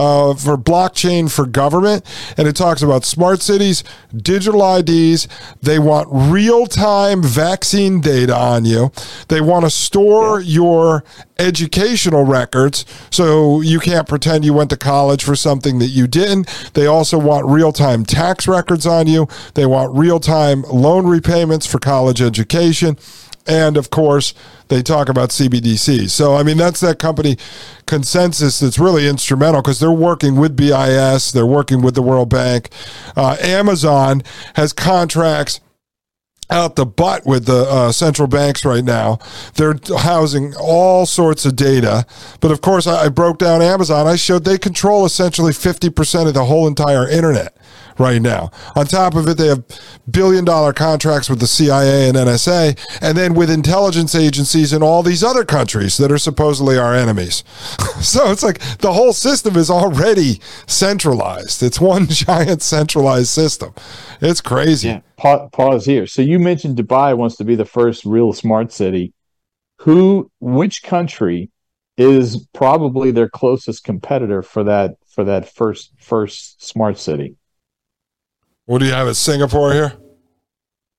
uh, 0.00 0.34
for 0.34 0.56
blockchain 0.56 1.30
for 1.30 1.44
government. 1.44 2.02
And 2.38 2.48
it 2.48 2.56
talks 2.56 2.80
about 2.80 3.04
smart 3.04 3.42
cities, 3.42 3.84
digital 4.16 4.62
IDs. 4.76 5.28
They 5.60 5.78
want 5.78 6.08
real 6.10 6.66
time 6.66 7.22
vaccine 7.22 8.00
data 8.00 8.34
on 8.34 8.64
you. 8.64 8.92
They 9.28 9.42
want 9.42 9.66
to 9.66 9.70
store 9.70 10.40
yeah. 10.40 10.54
your 10.54 11.04
educational 11.38 12.24
records 12.24 12.86
so 13.10 13.60
you 13.60 13.78
can't 13.78 14.08
pretend 14.08 14.44
you 14.44 14.54
went 14.54 14.70
to 14.70 14.76
college 14.76 15.22
for 15.22 15.36
something 15.36 15.78
that 15.80 15.88
you 15.88 16.06
didn't. 16.06 16.48
They 16.72 16.86
also 16.86 17.18
want 17.18 17.46
real 17.46 17.72
time 17.72 18.06
tax 18.06 18.48
records 18.48 18.86
on 18.86 19.06
you. 19.06 19.28
They 19.52 19.66
want 19.66 19.94
real 19.94 20.18
time 20.18 20.62
loan 20.62 21.06
repayments 21.06 21.66
for 21.66 21.78
college 21.78 22.22
education. 22.22 22.96
And 23.50 23.76
of 23.76 23.90
course, 23.90 24.32
they 24.68 24.80
talk 24.80 25.08
about 25.08 25.30
CBDC. 25.30 26.08
So, 26.08 26.36
I 26.36 26.44
mean, 26.44 26.56
that's 26.56 26.78
that 26.80 27.00
company 27.00 27.34
ConsenSys 27.86 28.60
that's 28.60 28.78
really 28.78 29.08
instrumental 29.08 29.60
because 29.60 29.80
they're 29.80 29.90
working 29.90 30.36
with 30.36 30.54
BIS, 30.54 31.32
they're 31.32 31.44
working 31.44 31.82
with 31.82 31.96
the 31.96 32.02
World 32.02 32.30
Bank. 32.30 32.70
Uh, 33.16 33.36
Amazon 33.40 34.22
has 34.54 34.72
contracts 34.72 35.60
out 36.48 36.76
the 36.76 36.86
butt 36.86 37.26
with 37.26 37.46
the 37.46 37.62
uh, 37.68 37.92
central 37.92 38.28
banks 38.28 38.64
right 38.64 38.84
now. 38.84 39.18
They're 39.54 39.76
housing 39.98 40.54
all 40.56 41.06
sorts 41.06 41.44
of 41.44 41.56
data. 41.56 42.06
But 42.40 42.52
of 42.52 42.60
course, 42.60 42.86
I, 42.86 43.06
I 43.06 43.08
broke 43.08 43.38
down 43.38 43.62
Amazon. 43.62 44.06
I 44.06 44.14
showed 44.14 44.44
they 44.44 44.58
control 44.58 45.04
essentially 45.04 45.52
50% 45.52 46.28
of 46.28 46.34
the 46.34 46.44
whole 46.44 46.68
entire 46.68 47.08
internet 47.08 47.56
right 48.00 48.20
now. 48.20 48.50
On 48.74 48.86
top 48.86 49.14
of 49.14 49.28
it, 49.28 49.36
they 49.36 49.46
have 49.46 49.62
billion 50.10 50.44
dollar 50.44 50.72
contracts 50.72 51.28
with 51.28 51.38
the 51.38 51.46
CIA 51.46 52.08
and 52.08 52.16
NSA, 52.16 52.78
and 53.00 53.16
then 53.16 53.34
with 53.34 53.50
intelligence 53.50 54.14
agencies 54.14 54.72
in 54.72 54.82
all 54.82 55.02
these 55.02 55.22
other 55.22 55.44
countries 55.44 55.98
that 55.98 56.10
are 56.10 56.18
supposedly 56.18 56.78
our 56.78 56.94
enemies. 56.94 57.44
so 58.00 58.32
it's 58.32 58.42
like 58.42 58.58
the 58.78 58.92
whole 58.92 59.12
system 59.12 59.56
is 59.56 59.70
already 59.70 60.40
centralized. 60.66 61.62
It's 61.62 61.80
one 61.80 62.06
giant 62.08 62.62
centralized 62.62 63.28
system. 63.28 63.74
It's 64.20 64.40
crazy. 64.40 64.88
Yeah. 64.88 65.00
Pa- 65.16 65.48
pause 65.48 65.84
here. 65.84 66.06
So 66.06 66.22
you 66.22 66.38
mentioned 66.38 66.76
Dubai 66.76 67.16
wants 67.16 67.36
to 67.36 67.44
be 67.44 67.54
the 67.54 67.64
first 67.64 68.04
real 68.04 68.32
smart 68.32 68.72
city. 68.72 69.12
Who, 69.80 70.30
which 70.40 70.82
country 70.82 71.50
is 71.96 72.46
probably 72.54 73.10
their 73.10 73.28
closest 73.28 73.84
competitor 73.84 74.42
for 74.42 74.64
that 74.64 74.92
for 75.08 75.24
that 75.24 75.48
first 75.48 75.92
first 75.98 76.64
smart 76.64 76.98
city? 76.98 77.36
What 78.70 78.78
do 78.78 78.86
you 78.86 78.92
have 78.92 79.08
at 79.08 79.16
Singapore 79.16 79.72
here? 79.72 79.96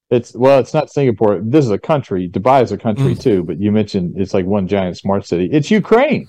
It's 0.10 0.36
well, 0.36 0.60
it's 0.60 0.74
not 0.74 0.92
Singapore. 0.92 1.40
This 1.42 1.64
is 1.64 1.72
a 1.72 1.78
country. 1.78 2.28
Dubai 2.28 2.62
is 2.62 2.74
a 2.74 2.78
country 2.78 3.16
mm. 3.16 3.22
too, 3.22 3.46
but 3.46 3.62
you 3.62 3.72
mentioned 3.72 4.16
it's 4.18 4.34
like 4.34 4.46
one 4.46 4.68
giant 4.68 4.98
smart 4.98 5.26
city. 5.26 5.48
It's 5.54 5.72
Ukraine. 5.72 6.28